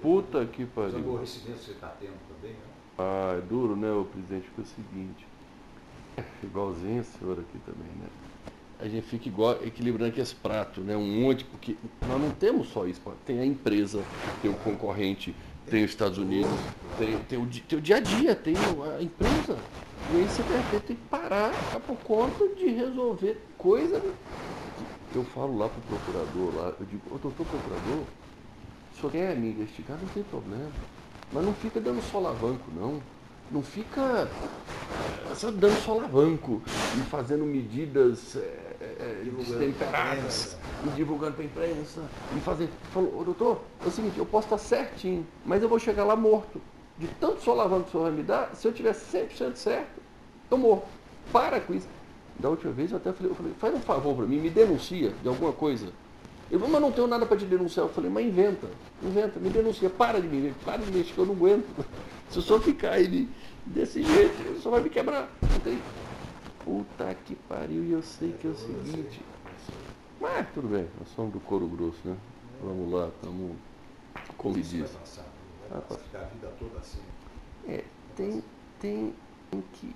Puta 0.00 0.46
que 0.46 0.62
Os 0.62 0.70
pariu. 0.70 0.98
aborrecimentos 0.98 1.60
que 1.60 1.66
você 1.66 1.72
está 1.72 1.88
tendo 1.88 2.18
também, 2.28 2.52
né? 2.52 2.60
Ah, 2.98 3.36
é 3.36 3.40
duro, 3.40 3.76
né, 3.76 3.90
o 3.92 4.04
presidente? 4.04 4.48
Porque 4.48 4.60
é 4.60 4.64
o 4.64 4.66
seguinte. 4.66 5.26
É 6.16 6.24
igualzinho 6.42 7.00
a 7.00 7.04
senhora 7.04 7.40
aqui 7.40 7.58
também, 7.58 7.92
né? 7.96 8.08
A 8.80 8.88
gente 8.88 9.06
fica 9.06 9.28
igual, 9.28 9.52
equilibrando 9.64 10.10
aqui 10.10 10.20
esse 10.20 10.34
prato, 10.34 10.80
né? 10.80 10.96
Um 10.96 11.22
monte, 11.22 11.44
porque 11.44 11.76
nós 12.06 12.20
não 12.20 12.30
temos 12.30 12.68
só 12.68 12.86
isso, 12.86 13.00
tem 13.26 13.40
a 13.40 13.44
empresa, 13.44 14.04
tem 14.40 14.50
o 14.50 14.54
concorrente, 14.54 15.34
tem 15.68 15.84
os 15.84 15.90
Estados 15.90 16.18
Unidos, 16.18 16.50
tem, 16.98 17.18
tem, 17.28 17.38
o, 17.38 17.46
tem 17.46 17.78
o 17.78 17.80
dia 17.80 17.96
a 17.96 18.00
dia, 18.00 18.34
tem 18.34 18.54
a 18.56 19.02
empresa. 19.02 19.56
E 20.12 20.16
aí 20.16 20.28
você 20.28 20.42
repente 20.42 20.86
tem 20.86 20.96
que 20.96 21.02
parar 21.10 21.52
ficar 21.52 21.80
por 21.80 21.96
conta 21.98 22.48
de 22.56 22.68
resolver 22.68 23.40
coisa. 23.56 24.02
Eu 25.14 25.24
falo 25.24 25.58
lá 25.58 25.68
pro 25.68 25.80
procurador 25.82 26.54
lá, 26.54 26.74
eu 26.80 26.86
digo, 26.86 27.02
ô 27.10 27.18
doutor 27.18 27.46
procurador, 27.46 28.04
o 28.92 29.00
senhor 29.00 29.12
quer 29.12 29.36
me 29.36 29.50
investigar, 29.50 29.98
não 30.00 30.08
tem 30.08 30.22
problema. 30.22 30.70
Mas 31.32 31.44
não 31.44 31.54
fica 31.54 31.80
dando 31.80 32.02
solavanco, 32.10 32.70
não. 32.74 33.00
Não 33.50 33.62
fica 33.62 34.28
eh, 35.30 35.34
só 35.34 35.50
dando 35.50 35.82
solavanco 35.82 36.62
e 36.96 37.00
fazendo 37.10 37.44
medidas 37.44 38.36
Divulgando 39.24 39.56
pra 39.74 39.86
destemperadas. 39.86 40.56
E 40.86 40.88
divulgando 40.90 41.34
para 41.34 41.42
a 41.42 41.46
imprensa. 41.46 42.02
E 42.36 42.40
fazer. 42.40 42.68
Falou, 42.92 43.24
doutor, 43.24 43.60
é 43.84 43.88
o 43.88 43.90
seguinte, 43.90 44.18
eu 44.18 44.26
posso 44.26 44.46
estar 44.46 44.58
certinho, 44.58 45.26
mas 45.44 45.62
eu 45.62 45.68
vou 45.68 45.78
chegar 45.78 46.04
lá 46.04 46.14
morto. 46.16 46.60
De 46.96 47.06
tanto 47.20 47.40
solavanco 47.42 47.84
que 47.84 47.88
o 47.90 47.92
senhor 47.92 48.04
vai 48.04 48.12
me 48.12 48.22
dar, 48.22 48.54
se 48.54 48.66
eu 48.66 48.72
tiver 48.72 48.92
100% 48.92 49.54
certo, 49.54 50.00
eu 50.50 50.58
morro. 50.58 50.82
Para 51.32 51.60
com 51.60 51.72
isso. 51.74 51.86
Da 52.38 52.48
última 52.48 52.72
vez 52.72 52.90
eu 52.90 52.96
até 52.96 53.12
falei, 53.12 53.30
eu 53.30 53.34
falei 53.36 53.52
faz 53.58 53.74
um 53.74 53.80
favor 53.80 54.16
para 54.16 54.26
mim, 54.26 54.38
me 54.38 54.50
denuncia 54.50 55.12
de 55.22 55.28
alguma 55.28 55.52
coisa. 55.52 55.92
Ele 56.50 56.58
falou, 56.58 56.72
mas 56.72 56.80
não 56.80 56.90
tenho 56.92 57.06
nada 57.06 57.26
para 57.26 57.36
te 57.36 57.44
denunciar. 57.44 57.86
Eu 57.86 57.92
falei, 57.92 58.10
mas 58.10 58.26
inventa, 58.26 58.66
inventa, 59.02 59.38
me 59.38 59.50
denuncia, 59.50 59.90
para 59.90 60.20
de 60.20 60.26
me 60.26 60.52
para 60.64 60.78
de 60.78 60.90
mexer, 60.90 61.12
que 61.12 61.18
eu 61.18 61.26
não 61.26 61.34
aguento. 61.34 61.66
Se 62.30 62.38
eu 62.38 62.42
só 62.42 62.58
ficar 62.58 62.92
aí 62.92 63.28
desse 63.66 64.02
jeito, 64.02 64.60
só 64.60 64.70
vai 64.70 64.80
me 64.82 64.90
quebrar. 64.90 65.28
Não 65.42 65.60
tem- 65.60 65.78
Puta 66.64 67.14
que 67.24 67.34
pariu, 67.48 67.82
e 67.84 67.92
eu 67.92 68.02
sei 68.02 68.32
que 68.32 68.46
é 68.46 68.50
o 68.50 68.54
seguinte. 68.54 69.20
Mas 70.20 70.48
tudo 70.52 70.68
bem, 70.68 70.88
nós 70.98 71.08
somos 71.14 71.32
do 71.32 71.40
couro 71.40 71.66
grosso, 71.68 71.98
né? 72.04 72.16
Vamos 72.62 72.92
lá, 72.92 73.08
estamos 73.08 73.56
como 74.36 74.58
Isso 74.58 74.70
diz. 74.70 74.90
vai 74.90 75.00
passar, 75.00 75.24
vai 75.68 75.78
Ah, 75.78 75.82
passar, 75.82 76.00
ficar 76.02 76.18
a 76.20 76.24
vida 76.24 76.52
toda 76.58 76.78
assim. 76.78 77.00
É, 77.68 77.84
tem, 78.16 78.42
tem, 78.80 79.14
tem 79.50 79.62
que, 79.74 79.94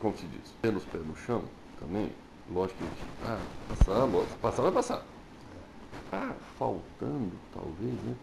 como 0.00 0.16
se 0.16 0.26
diz, 0.26 0.52
ter 0.62 0.74
os 0.74 0.84
pés 0.84 1.06
no 1.06 1.14
chão 1.16 1.42
também, 1.78 2.10
lógico 2.52 2.78
que 2.78 2.84
a 2.84 2.88
gente, 2.88 3.02
ah, 3.24 3.38
passar, 3.68 4.04
lógico, 4.04 4.38
passar 4.38 4.62
vai 4.62 4.72
passar. 4.72 5.02
Tá 6.10 6.34
faltando, 6.58 7.32
talvez, 7.52 7.92
né? 8.02 8.14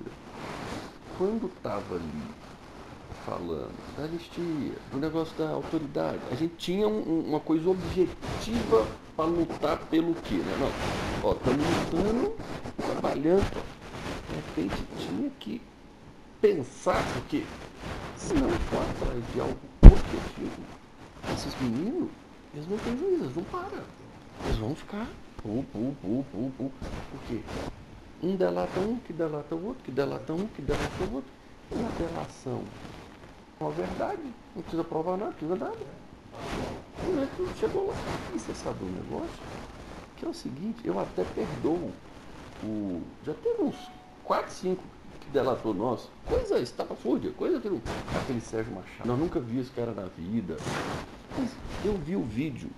Quando 1.18 1.48
estava 1.48 1.96
ali 1.96 2.24
falando 3.26 3.72
da 3.98 4.04
anistia, 4.06 4.74
do 4.92 5.00
negócio 5.00 5.38
da 5.38 5.50
autoridade, 5.50 6.20
a 6.32 6.36
gente 6.36 6.56
tinha 6.56 6.88
um- 6.88 7.02
um- 7.08 7.30
uma 7.30 7.40
coisa 7.40 7.70
objetiva 7.70 8.88
para 9.16 9.26
lutar 9.26 9.78
pelo 9.90 10.14
quê, 10.16 10.36
né? 10.36 10.58
Não, 10.60 11.30
ó, 11.30 11.34
estamos 11.34 11.66
lutando, 11.66 12.34
trabalhando, 12.78 13.64
de 14.30 14.36
repente 14.36 14.84
tinha 14.98 15.30
que 15.40 15.62
pensar, 16.42 17.04
porque 17.14 17.44
se 18.16 18.34
não 18.34 18.50
for 18.50 18.82
atrás 18.82 19.24
de 19.34 19.40
algo 19.40 19.58
objetivo, 19.86 20.62
esses 21.34 21.56
meninos, 21.62 22.10
eles 22.54 22.68
não 22.68 22.78
têm 22.78 22.98
juízo, 22.98 23.24
eles 23.24 23.36
não 23.36 23.44
param. 23.44 23.84
Eles 24.46 24.58
vão 24.58 24.76
ficar 24.76 25.08
pu, 25.38 25.64
pu, 25.72 25.96
pu, 26.02 26.26
pu, 26.32 26.52
pu. 26.58 26.72
Por 27.12 27.20
quê? 27.28 27.42
Um 28.24 28.36
delata 28.36 28.80
um, 28.80 28.98
que 28.98 29.14
delata 29.14 29.56
o 29.56 29.66
outro, 29.68 29.84
que 29.84 29.92
delata 29.92 30.34
um, 30.34 30.48
que 30.48 30.62
delata 30.62 31.04
o 31.10 31.16
outro. 31.16 31.32
E 31.72 31.76
a 31.76 32.08
delação? 32.08 32.64
Com 33.62 33.68
a 33.68 33.70
verdade. 33.70 34.24
Não 34.56 34.64
precisa 34.64 34.84
provar 34.84 35.18
nada, 35.18 35.26
não 35.26 35.34
precisa 35.34 35.56
nada. 35.56 35.78
O 37.00 37.12
moleque 37.12 37.60
chegou 37.60 37.88
lá. 37.90 37.94
E 38.34 38.40
você 38.40 38.56
sabe 38.56 38.84
um 38.84 38.90
negócio? 38.90 39.40
Que 40.18 40.26
é 40.26 40.30
o 40.30 40.34
seguinte, 40.34 40.80
eu 40.84 41.00
até 41.00 41.24
perdoo 41.24 41.92
o. 42.64 43.04
Já 43.24 43.36
teve 43.36 43.62
uns 43.62 43.76
4, 44.24 44.52
5 44.52 44.84
que 45.20 45.30
delatou 45.30 45.76
nós. 45.76 46.10
Coisa 46.28 46.58
estapafúrdia, 46.58 47.32
coisa 47.34 47.60
que 47.60 47.70
não. 47.70 47.80
Aquele 48.20 48.42
Sérgio 48.42 48.74
Machado. 48.74 49.06
Nós 49.08 49.20
nunca 49.20 49.40
vi 49.40 49.60
esse 49.60 49.70
cara 49.70 49.92
na 49.92 50.08
vida. 50.18 50.58
Mas 51.38 51.52
eu 51.86 51.96
vi 52.00 52.16
o 52.16 52.24
vídeo. 52.24 52.72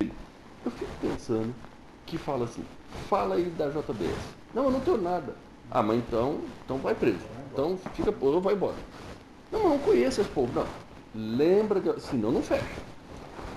Eu 0.00 0.70
fico 0.70 0.92
pensando 1.00 1.52
que 2.06 2.16
fala 2.16 2.44
assim, 2.44 2.64
fala 3.08 3.34
aí 3.34 3.46
da 3.50 3.68
JBS. 3.68 4.16
Não, 4.54 4.66
eu 4.66 4.70
não 4.70 4.80
tenho 4.80 4.98
nada. 4.98 5.34
Ah, 5.68 5.82
mas 5.82 5.98
então, 5.98 6.40
então 6.64 6.78
vai 6.78 6.94
preso. 6.94 7.26
Então 7.52 7.76
fica, 7.94 8.14
ou 8.20 8.40
vai 8.40 8.54
embora. 8.54 8.76
Não, 9.50 9.68
não 9.70 9.78
conheço 9.78 10.20
esse 10.20 10.30
povo, 10.30 10.52
não. 10.54 10.66
Lembra 11.14 11.80
de. 11.80 12.00
Senão 12.00 12.30
não 12.30 12.42
fecha. 12.42 12.64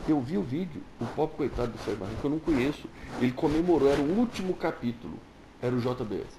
Eu 0.07 0.19
vi 0.19 0.37
o 0.37 0.41
vídeo, 0.41 0.81
o 0.99 1.05
pobre 1.05 1.35
coitado 1.37 1.71
do 1.73 1.77
Sérgio 1.79 1.97
Barreto, 1.97 2.19
que 2.19 2.25
eu 2.25 2.31
não 2.31 2.39
conheço. 2.39 2.87
Ele 3.19 3.31
comemorou, 3.31 3.89
era 3.89 4.01
o 4.01 4.17
último 4.17 4.53
capítulo. 4.55 5.13
Era 5.61 5.75
o 5.75 5.79
JBS. 5.79 6.37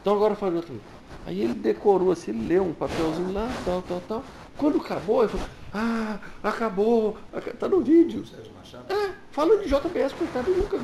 Então 0.00 0.14
agora 0.14 0.34
faz 0.36 0.54
o 0.54 0.60
JBS. 0.60 0.80
Aí 1.26 1.40
ele 1.40 1.54
decorou 1.54 2.10
assim, 2.12 2.30
ele 2.30 2.48
leu 2.48 2.64
um 2.64 2.72
papelzinho 2.72 3.32
lá, 3.32 3.48
tal, 3.64 3.82
tal, 3.82 4.00
tal. 4.08 4.24
Quando 4.56 4.78
acabou, 4.78 5.22
ele 5.22 5.32
falou, 5.32 5.46
ah, 5.74 6.18
acabou, 6.42 7.16
aca- 7.32 7.52
tá 7.54 7.68
no 7.68 7.80
vídeo. 7.80 8.24
Sérgio 8.26 8.52
Machado? 8.54 8.92
É, 8.92 9.12
falando 9.30 9.62
de 9.62 9.68
JBS, 9.68 10.12
coitado, 10.14 10.50
eu 10.50 10.56
nunca, 10.58 10.76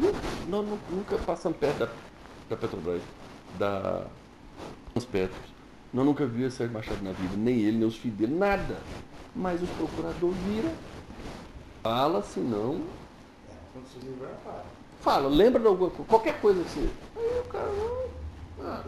não, 0.48 0.62
nu- 0.62 0.78
nunca 0.90 1.16
passamos 1.18 1.58
perto 1.58 1.78
da, 1.78 1.88
da 2.50 2.56
Petrobras, 2.56 3.02
da 3.58 4.06
Transpetros. 4.92 5.57
Nós 5.92 6.04
nunca 6.04 6.26
vimos 6.26 6.54
Sérgio 6.54 6.74
Machado 6.74 7.02
na 7.02 7.12
vida, 7.12 7.36
nem 7.36 7.60
ele, 7.60 7.78
nem 7.78 7.88
os 7.88 7.96
filhos 7.96 8.18
dele, 8.18 8.34
nada. 8.34 8.76
Mas 9.34 9.62
os 9.62 9.70
procuradores 9.70 10.36
viram, 10.38 10.72
fala, 11.82 12.22
se 12.22 12.40
não, 12.40 12.82
quando 13.72 14.42
para. 14.44 14.64
fala, 15.00 15.28
lembra 15.28 15.60
de 15.60 15.66
alguma 15.66 15.90
coisa, 15.90 16.04
qualquer 16.08 16.40
coisa 16.40 16.60
assim. 16.62 16.88
Aí 17.16 17.40
o 17.40 17.44
cara, 17.44 17.66
não, 17.72 18.66
ah, 18.66 18.84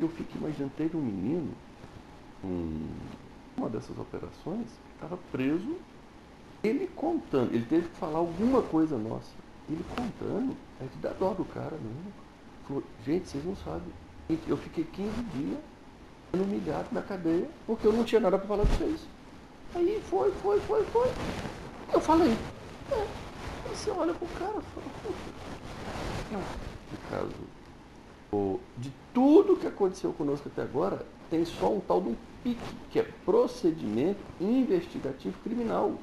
Eu 0.00 0.08
fico 0.08 0.38
imaginando, 0.38 0.72
teve 0.76 0.96
um 0.96 1.02
menino, 1.02 1.52
um, 2.42 2.86
uma 3.56 3.68
dessas 3.68 3.98
operações, 3.98 4.66
que 4.66 4.94
estava 4.94 5.18
preso, 5.30 5.76
ele 6.62 6.86
contando, 6.96 7.54
ele 7.54 7.66
teve 7.66 7.88
que 7.88 7.96
falar 7.96 8.18
alguma 8.18 8.62
coisa 8.62 8.96
nossa. 8.96 9.32
Ele 9.68 9.84
contando, 9.94 10.56
é 10.80 10.84
de 10.84 10.98
dar 10.98 11.14
dó 11.14 11.34
do 11.34 11.44
cara 11.44 11.76
mesmo. 11.76 12.12
Falou, 12.66 12.82
gente, 13.04 13.28
vocês 13.28 13.44
não 13.44 13.56
sabem. 13.56 13.92
Gente, 14.28 14.48
Eu 14.48 14.56
fiquei 14.56 14.84
15 14.84 15.10
dias 15.34 15.58
sendo 16.30 16.44
humilhado 16.44 16.88
na 16.92 17.02
cadeia, 17.02 17.48
porque 17.66 17.86
eu 17.86 17.92
não 17.92 18.04
tinha 18.04 18.20
nada 18.20 18.38
para 18.38 18.46
falar 18.46 18.64
de 18.64 18.76
vocês. 18.76 19.00
Aí 19.74 20.00
foi, 20.04 20.30
foi, 20.32 20.60
foi, 20.60 20.84
foi. 20.86 21.08
Eu 21.92 22.00
falei. 22.00 22.32
É. 22.92 22.94
Aí 22.94 23.76
você 23.76 23.90
olha 23.90 24.14
pro 24.14 24.26
cara 24.38 24.58
e 24.58 24.62
fala, 24.62 24.86
puxa. 25.02 25.40
No 26.30 26.98
caso, 27.08 27.50
de 28.78 28.92
tudo 29.12 29.56
que 29.56 29.66
aconteceu 29.66 30.12
conosco 30.12 30.48
até 30.48 30.62
agora, 30.62 31.04
tem 31.28 31.44
só 31.44 31.72
um 31.72 31.80
tal 31.80 32.00
de 32.00 32.08
um 32.08 32.16
PIC, 32.42 32.58
que 32.90 32.98
é 32.98 33.02
procedimento 33.24 34.20
investigativo 34.40 35.36
criminal. 35.42 35.94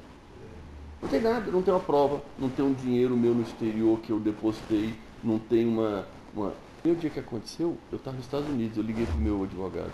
Não 1.00 1.08
tem 1.08 1.20
nada, 1.20 1.50
não 1.50 1.62
tem 1.62 1.72
uma 1.72 1.80
prova, 1.80 2.20
não 2.38 2.48
tem 2.48 2.64
um 2.64 2.72
dinheiro 2.72 3.16
meu 3.16 3.32
no 3.32 3.42
exterior 3.42 4.00
que 4.00 4.10
eu 4.10 4.18
depositei, 4.18 4.94
não 5.22 5.38
tem 5.38 5.66
uma. 5.66 6.06
uma... 6.34 6.52
E 6.84 6.90
o 6.90 6.96
dia 6.96 7.10
que 7.10 7.20
aconteceu, 7.20 7.76
eu 7.90 7.96
estava 7.96 8.16
nos 8.16 8.26
Estados 8.26 8.48
Unidos, 8.48 8.76
eu 8.76 8.82
liguei 8.82 9.04
para 9.04 9.14
o 9.14 9.20
meu 9.20 9.42
advogado. 9.44 9.92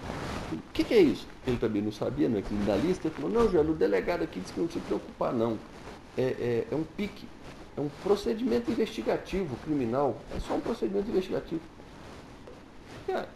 O 0.52 0.58
que, 0.72 0.84
que, 0.84 0.94
é 0.94 1.00
isso? 1.00 1.26
Ele 1.46 1.56
também 1.56 1.82
não 1.82 1.92
sabia, 1.92 2.28
não 2.28 2.38
é 2.38 2.42
criminalista. 2.42 3.08
Ele 3.08 3.14
falou, 3.14 3.30
não, 3.30 3.50
Joel, 3.50 3.70
o 3.70 3.74
delegado 3.74 4.22
aqui 4.22 4.40
disse 4.40 4.52
que 4.52 4.60
não 4.60 4.68
se 4.68 4.78
preocupar, 4.80 5.32
não. 5.32 5.58
É, 6.16 6.22
é, 6.22 6.66
é 6.70 6.74
um 6.74 6.84
pique, 6.96 7.26
é 7.76 7.80
um 7.80 7.88
procedimento 8.02 8.70
investigativo 8.70 9.56
criminal, 9.64 10.16
é 10.34 10.40
só 10.40 10.54
um 10.54 10.60
procedimento 10.60 11.08
investigativo. 11.08 11.60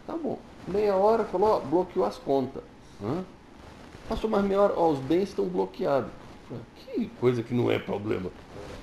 Tá 0.07 0.16
bom. 0.16 0.38
Meia 0.66 0.94
hora, 0.94 1.24
falou, 1.24 1.48
ó, 1.48 1.61
bloqueou 1.61 2.04
as 2.04 2.16
contas. 2.16 2.62
Hã? 3.02 3.24
Passou 4.09 4.28
mais 4.31 4.44
meia 4.44 4.62
hora, 4.62 4.74
ó, 4.76 4.90
os 4.90 4.98
bens 5.00 5.31
estão 5.31 5.46
bloqueados. 5.46 6.11
Que 6.76 7.06
coisa 7.20 7.42
que 7.42 7.54
não 7.54 7.70
é 7.70 7.78
problema. 7.78 8.30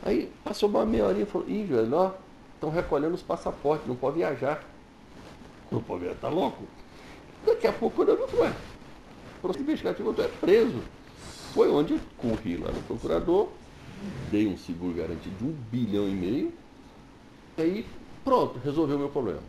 Aí 0.04 0.32
passou 0.44 0.70
uma 0.70 0.86
meia 0.86 1.06
horinha 1.06 1.24
e 1.24 1.26
falou, 1.26 1.50
ih, 1.50 1.64
velho, 1.64 1.94
ó, 1.96 2.12
estão 2.54 2.70
recolhendo 2.70 3.16
os 3.16 3.24
passaportes, 3.24 3.88
não 3.88 3.96
pode 3.96 4.18
viajar. 4.18 4.64
Não 5.72 5.82
pode 5.82 6.04
viajar, 6.04 6.20
tá 6.20 6.30
louco? 6.30 6.64
Daqui 7.46 7.68
a 7.68 7.74
pouco 7.74 8.04
eu 8.04 8.28
vi, 8.28 8.36
ué, 8.38 8.54
processo 9.42 9.64
investigativo, 9.64 10.14
tu 10.14 10.22
é 10.22 10.28
preso. 10.28 10.80
Foi 11.54 11.70
onde 11.70 11.94
eu 11.94 12.00
corri 12.18 12.58
lá 12.58 12.72
no 12.72 12.82
procurador, 12.84 13.50
dei 14.30 14.48
um 14.48 14.58
seguro 14.58 14.94
garantido 14.94 15.36
de 15.38 15.44
um 15.44 15.52
bilhão 15.72 16.08
e 16.08 16.12
meio, 16.12 16.54
e 17.58 17.62
aí 17.62 17.86
pronto, 18.24 18.60
resolveu 18.64 18.98
o 18.98 19.00
meu 19.00 19.10
problema. 19.10 19.40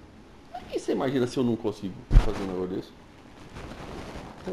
E 0.73 0.79
você 0.79 0.93
imagina 0.93 1.27
se 1.27 1.37
eu 1.37 1.45
não 1.45 1.57
consigo 1.57 1.95
fazer 2.25 2.43
um 2.45 2.47
negócio 2.47 2.77
desse? 2.77 2.91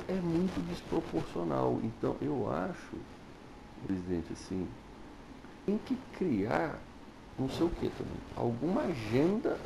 É 0.08 0.14
muito 0.14 0.60
desproporcional. 0.68 1.80
Então 1.84 2.16
eu 2.22 2.52
acho 2.52 2.96
presidente, 3.86 4.34
assim, 4.34 4.68
tem 5.66 5.78
que 5.78 5.96
criar 6.18 6.80
não 7.38 7.50
sei 7.50 7.66
o 7.66 7.70
que 7.70 7.90
também, 7.90 8.14
alguma 8.36 8.82
agenda, 8.82 9.58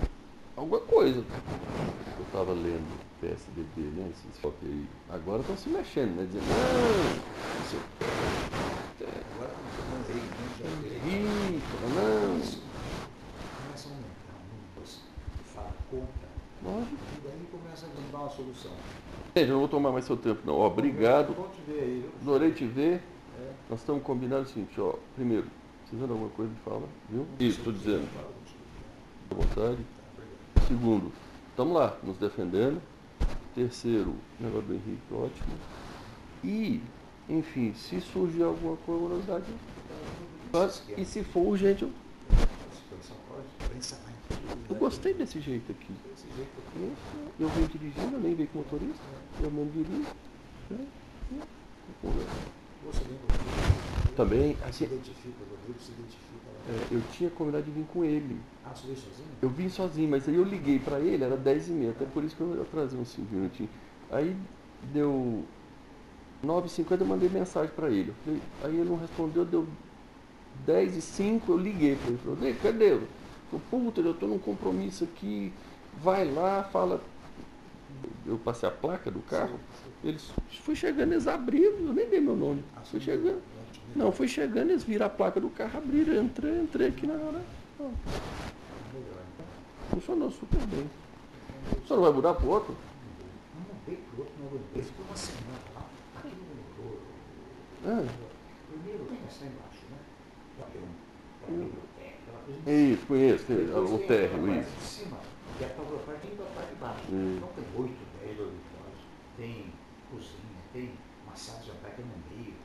alguma 0.55 0.79
coisa. 0.79 1.19
Eu 1.19 2.23
estava 2.25 2.53
lendo 2.53 2.97
PSDB, 3.19 3.81
né? 3.81 4.09
Esses 4.11 4.45
aí. 4.63 4.87
Agora 5.09 5.41
estão 5.41 5.57
se 5.57 5.69
mexendo, 5.69 6.15
né? 6.15 6.25
Dizendo, 6.25 6.45
não, 6.47 7.59
não 7.59 7.65
sei 7.65 7.79
o 7.79 7.83
que. 7.83 8.05
Agora 9.35 9.51
estão 9.71 9.87
não. 11.93 12.39
Começa 13.65 13.89
a 13.89 13.91
aumentar 13.91 14.37
números, 14.49 15.01
fala 15.53 15.73
conta. 15.91 16.27
Lógico. 16.63 16.95
E 17.17 17.27
daí 17.27 17.47
começa 17.51 17.85
a 17.85 18.11
dar 18.11 18.19
uma 18.19 18.29
solução. 18.29 18.71
Gente, 19.35 19.49
eu 19.49 19.53
não 19.53 19.59
vou 19.59 19.67
tomar 19.67 19.91
mais 19.91 20.05
seu 20.05 20.15
tempo, 20.15 20.41
não. 20.45 20.55
Obrigado. 20.61 21.35
Bom 21.35 21.49
te 21.49 21.61
ver 21.69 21.81
aí. 21.81 22.09
Adorei 22.21 22.51
te 22.51 22.65
ver. 22.65 23.03
Nós 23.69 23.79
estamos 23.79 24.01
combinando 24.03 24.43
o 24.43 24.47
seguinte, 24.47 24.79
ó, 24.79 24.93
primeiro, 25.15 25.45
precisando 25.81 26.07
de 26.07 26.13
alguma 26.13 26.29
coisa 26.29 26.53
de 26.53 26.59
fala, 26.61 26.87
viu? 27.09 27.27
Isso, 27.39 27.59
estou 27.59 27.73
dizendo. 27.73 28.07
À 29.29 29.35
vontade. 29.35 29.85
Segundo, 30.67 31.11
estamos 31.49 31.73
lá, 31.73 31.97
nos 32.01 32.17
defendendo. 32.17 32.81
Terceiro, 33.53 34.15
negócio 34.39 34.67
do 34.67 34.73
Henrique, 34.73 35.01
ótimo. 35.11 35.57
E, 36.43 36.81
enfim, 37.27 37.73
se 37.73 37.99
surgir 37.99 38.43
alguma 38.43 38.77
curiosidade, 38.77 39.45
e 40.95 41.03
se 41.03 41.23
for 41.23 41.41
urgente, 41.41 41.83
eu, 41.83 41.91
eu 44.69 44.75
gostei 44.75 45.13
desse 45.13 45.41
jeito 45.41 45.71
aqui. 45.71 45.91
Eu 47.39 47.49
venho 47.49 47.67
dirigindo, 47.67 48.15
eu 48.15 48.19
nem 48.19 48.33
veio 48.33 48.47
com 48.49 48.59
motorista, 48.59 49.03
eu 49.43 49.51
mesmo 49.51 49.71
dirijo. 49.71 50.07
Né? 50.69 50.87
Você 52.87 53.03
lembra? 53.03 54.15
Também, 54.15 54.55
Se 54.55 54.63
assim, 54.63 54.85
identifica, 54.85 55.35
o 55.43 55.55
Rodrigo 55.55 55.79
se 55.79 55.91
identifica. 55.91 56.47
lá. 56.47 56.73
é, 56.73 56.95
eu 56.95 57.01
tinha 57.11 57.29
combinado 57.29 57.63
de 57.65 57.71
vir 57.71 57.85
com 57.93 58.03
ele. 58.03 58.37
Ah, 58.65 58.69
você 58.73 58.87
veio 58.87 58.97
sozinho? 58.97 59.27
Eu 59.41 59.49
vim 59.49 59.69
sozinho, 59.69 60.09
mas 60.09 60.27
aí 60.27 60.35
eu 60.35 60.43
liguei 60.43 60.79
pra 60.79 60.99
ele, 60.99 61.23
era 61.23 61.37
10 61.37 61.67
e 61.67 61.71
meia, 61.71 61.91
até 61.91 62.05
por 62.05 62.23
isso 62.23 62.35
que 62.35 62.41
eu 62.41 62.61
atrasei 62.61 62.99
uns 62.99 63.09
5 63.09 63.27
minutinhos. 63.33 63.71
Aí 64.11 64.35
deu 64.93 65.43
9h50, 66.43 67.01
eu 67.01 67.05
mandei 67.07 67.29
mensagem 67.29 67.71
pra 67.75 67.89
ele. 67.89 68.13
Falei- 68.25 68.41
aí 68.63 68.75
ele 68.79 68.89
não 68.89 68.97
respondeu, 68.97 69.45
deu 69.45 69.67
10 70.65 70.95
e 70.97 71.01
5, 71.01 71.51
eu 71.51 71.57
liguei 71.57 71.95
pra 71.95 72.07
ele. 72.09 72.19
Falei, 72.23 72.53
cadê? 72.55 72.93
Eu 72.93 73.07
falei, 73.51 73.65
puta, 73.69 74.01
eu 74.01 74.13
tô 74.13 74.25
num 74.27 74.39
compromisso 74.39 75.03
aqui, 75.03 75.53
vai 76.01 76.29
lá, 76.31 76.63
fala. 76.63 77.01
Eu 78.37 78.43
passei 78.43 78.69
a 78.69 78.71
placa 78.71 79.09
do 79.09 79.19
carro, 79.21 79.59
eles 80.03 80.31
fui 80.61 80.75
chegando, 80.75 81.11
eles 81.11 81.27
abriram, 81.27 81.79
eu 81.79 81.93
nem 81.93 82.07
dei 82.07 82.21
meu 82.21 82.35
nome. 82.35 82.63
Ah, 82.75 82.81
Fui 82.81 82.99
chegando. 82.99 83.41
Não, 83.95 84.11
fui 84.11 84.27
chegando, 84.27 84.69
eles 84.69 84.83
viram 84.83 85.07
a 85.07 85.09
placa 85.09 85.41
do 85.41 85.49
carro, 85.49 85.79
abriram, 85.79 86.13
eu 86.13 86.23
entrei, 86.23 86.61
entrei 86.61 86.89
aqui 86.89 87.07
na 87.07 87.15
hora. 87.15 87.41
Ó. 87.79 87.89
Funcionou 89.89 90.29
super 90.29 90.59
bem. 90.67 90.87
Só 91.85 91.95
não 91.95 92.03
vai 92.03 92.11
mudar 92.13 92.35
pro 92.35 92.47
outro? 92.47 92.75
Não 93.55 93.75
mudei 93.75 93.95
pro 93.95 94.19
outro, 94.19 94.33
não 94.39 94.47
aguentei. 94.49 94.83
Ficou 94.83 95.05
uma 95.07 95.15
semana 95.15 95.57
lá. 95.75 95.85
Não 96.23 96.31
mudou. 96.85 96.99
Ah, 97.85 98.05
Primeiro, 98.69 99.05
tem 99.05 99.17
essa 99.27 99.45
embaixo, 99.45 99.81
né? 99.89 99.97
É 102.67 102.75
isso, 102.75 103.05
conheço, 103.07 103.45
o 103.51 103.99
térreo, 104.07 104.59
isso. 104.59 104.69
de 104.77 104.83
cima, 104.85 105.17
a 105.17 105.63
parte 106.05 106.27
de 106.27 106.75
baixo. 106.75 107.01
Então 107.09 107.49
tem 107.55 107.81
oito, 107.81 107.95
dormitórios, 108.35 109.01
tem 109.37 109.71
cozinha, 110.11 110.61
tem 110.73 110.91
uma 111.25 111.35
sala 111.35 111.59
de 111.59 111.67
jantar 111.67 111.91
que 111.91 112.01
é 112.01 112.05
no 112.05 112.17
meio, 112.29 112.55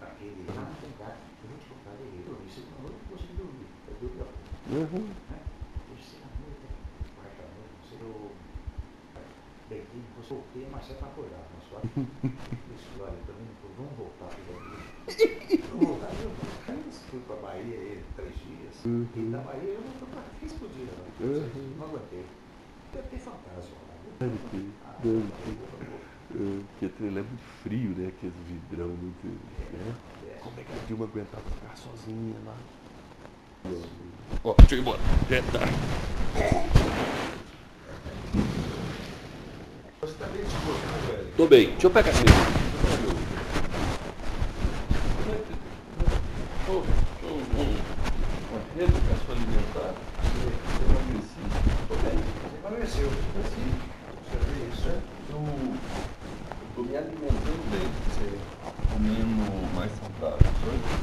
aquele. 0.00 0.46
Ah, 0.50 0.68
não 0.68 0.74
tem 0.80 0.92
gato. 0.98 1.20
Eu 1.42 1.48
vou 1.50 1.58
te 1.58 1.66
contar, 1.66 1.90
eu 1.98 2.48
segunda 2.48 2.78
noite 2.86 2.96
e 3.02 3.08
consegui 3.10 3.34
dormir. 3.34 3.66
Eu 3.88 3.94
dormi 4.00 4.20
a 4.22 4.42
Uhum. 4.72 5.04
né? 5.28 5.38
Terceira 5.90 6.26
noite, 6.38 6.66
quarta 7.18 7.42
noite, 7.42 7.74
não 7.76 7.84
sei, 7.88 7.98
eu 8.00 8.30
deitei, 9.68 10.00
depois 10.00 10.28
voltei, 10.28 10.66
a 10.66 10.70
Marcela 10.70 10.98
tá 11.00 11.06
acordada, 11.06 11.46
mas 11.52 11.64
só 11.68 11.76
isso, 11.82 12.88
olha, 13.02 13.18
também 13.26 13.46
não 13.48 13.70
vamos 13.76 13.96
voltar 13.98 14.26
para 14.30 14.38
o 14.38 14.62
Vamos 15.72 15.86
voltar, 15.88 16.10
eu 16.22 16.30
fui 17.10 17.20
para 17.26 17.36
a 17.36 17.40
Bahia 17.40 17.76
aí, 17.76 18.04
três 18.16 18.34
dias, 18.38 18.74
e 18.86 19.20
da 19.30 19.38
Bahia 19.38 19.74
eu 19.74 19.80
não 19.82 19.92
tô 19.98 20.06
para 20.06 20.22
fiquei 20.22 20.46
explodida, 20.48 20.92
não, 20.96 21.26
Uhum. 21.26 21.74
não 21.78 21.86
aguentei. 21.86 22.24
Deve 22.92 23.08
ter 23.08 23.18
fantasma 23.18 23.76
lá, 23.88 23.94
viu? 24.04 24.12
Deve 24.20 24.38
vou, 25.02 25.14
eu 25.14 25.20
vou. 25.20 26.02
É, 26.34 26.60
Porque 26.70 26.88
trailer 26.96 27.24
é 27.24 27.26
muito 27.26 27.42
frio, 27.62 27.90
né? 27.96 28.08
Aqueles 28.08 28.34
vidrão 28.48 28.88
muito. 28.88 29.26
Né? 29.26 29.94
Como 30.42 30.58
é 30.58 30.62
que 30.64 30.72
a 30.72 30.86
Dilma 30.86 31.04
aguentava 31.04 31.42
ficar 31.42 31.76
sozinha 31.76 32.36
lá? 32.46 32.56
Ó, 34.44 34.54
deixa 34.58 34.74
eu 34.74 34.78
ir 34.78 34.80
embora. 34.82 34.98
É, 35.30 35.42
tá. 35.52 35.60
Você 40.00 40.14
tá 40.14 40.26
bem 40.26 40.42
velho? 40.42 41.32
Tô 41.36 41.46
bem, 41.46 41.70
deixa 41.70 41.86
eu 41.86 41.90
pegar 41.90 42.10
esse. 42.10 42.22
Uma 48.50 48.60
reeducação 48.74 49.30
alimentar. 49.30 49.94
Eu 50.34 50.86
emagreci. 50.90 51.42
Tô 51.88 51.94
bem. 51.96 52.18
Você 52.18 52.56
emagreceu. 52.58 53.06
Emagreci. 53.06 53.92
Você 54.32 54.38
vê 54.38 54.68
isso, 54.72 54.88
né? 54.88 54.96
Eu 55.30 55.44
tô 56.74 56.82
me 56.82 56.96
alimentando 56.96 57.62
bem. 57.70 57.86
Comendo 58.92 59.74
mais 59.74 59.92
saudável. 59.92 60.38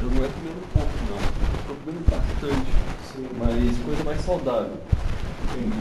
Eu 0.01 0.09
não 0.09 0.25
é 0.25 0.29
comendo 0.29 0.61
pouco, 0.73 0.95
não. 1.09 1.17
Eu 1.17 1.63
tô 1.67 1.73
comendo 1.75 2.03
bastante. 2.09 2.71
Mas 3.37 3.77
coisa 3.85 4.03
mais 4.03 4.21
saudável. 4.21 4.77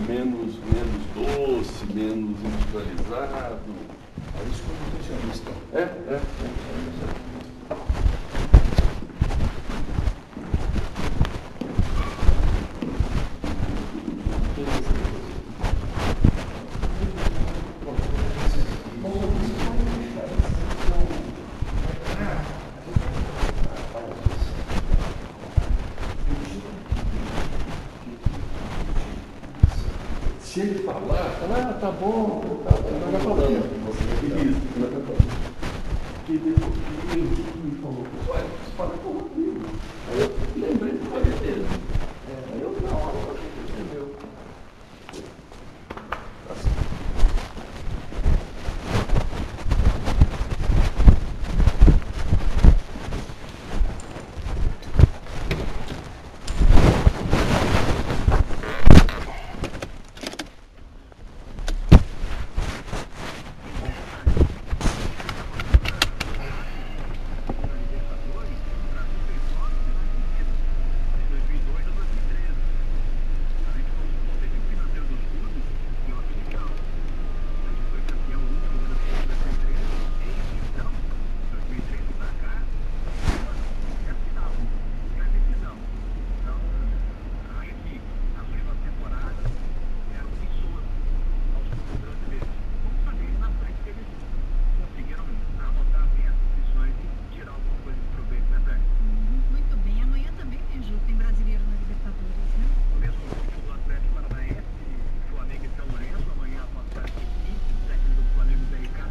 Menos, 0.06 0.56
menos 0.56 1.02
doce, 1.14 1.84
menos 1.92 2.38
industrializado. 2.40 3.60
É 4.38 4.42
isso 4.50 4.62
que 4.62 4.70
eu 4.70 4.76
nutricionista. 4.84 5.50
É, 5.72 5.80
é. 5.80 6.14
é. 6.14 6.20
Se 30.58 30.60
ele 30.60 30.82
falar, 30.82 31.30
fala, 31.38 31.67
ah, 31.67 31.67
tá 31.78 31.92
bom, 31.92 32.40
tá, 32.64 32.72
tá, 32.72 32.82
tá 33.12 33.18
falando. 33.20 33.52
Isso, 33.52 34.60
tá 34.80 35.00
falando. 35.00 35.28
Que 36.26 36.38
depois 36.38 36.74
que 37.12 37.18
ele 37.18 37.28
me 37.64 37.70
falou, 37.80 38.04
ué, 38.28 38.40
você 38.40 38.76
fala 38.76 38.94
com 38.98 39.08
o 39.08 39.12
Rodrigo. 39.20 39.60
Aí 40.10 40.20
eu 40.20 40.28
lembrei 40.56 40.92
do 40.92 41.10
falei 41.10 41.32
dele. 41.38 41.66
É, 42.28 42.52
aí 42.52 42.60
eu 42.62 42.70
na 42.82 42.96
hora 42.96 43.16
eu 43.16 43.32
achei 43.32 43.48
que 43.48 43.58
ele 43.60 43.80
entendeu. 43.80 44.06
Tá 46.48 46.54
certo. 46.54 46.88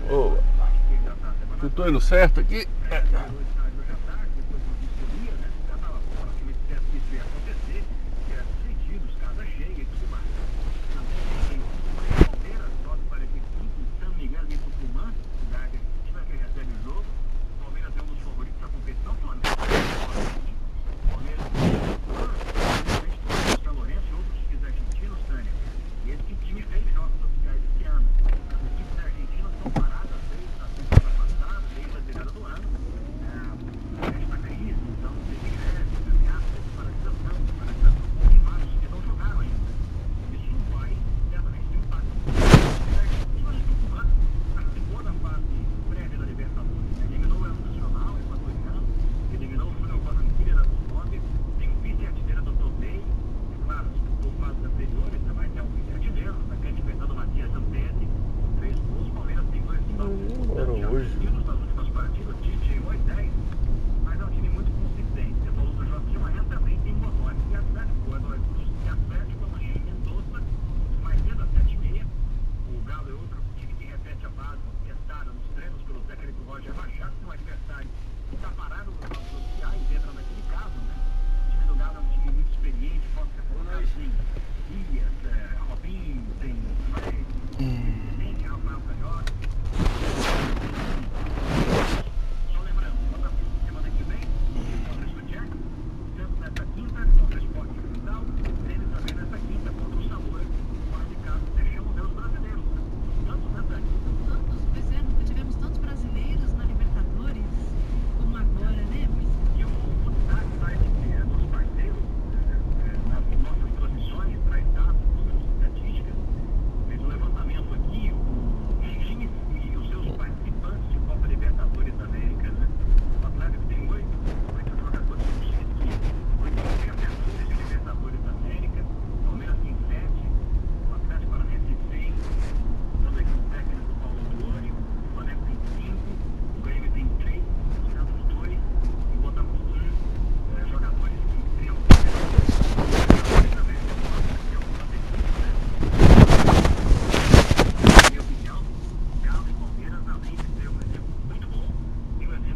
Ô, 0.10 0.38
tô 1.78 1.88
indo 1.88 2.02
certo 2.02 2.40
aqui? 2.40 2.68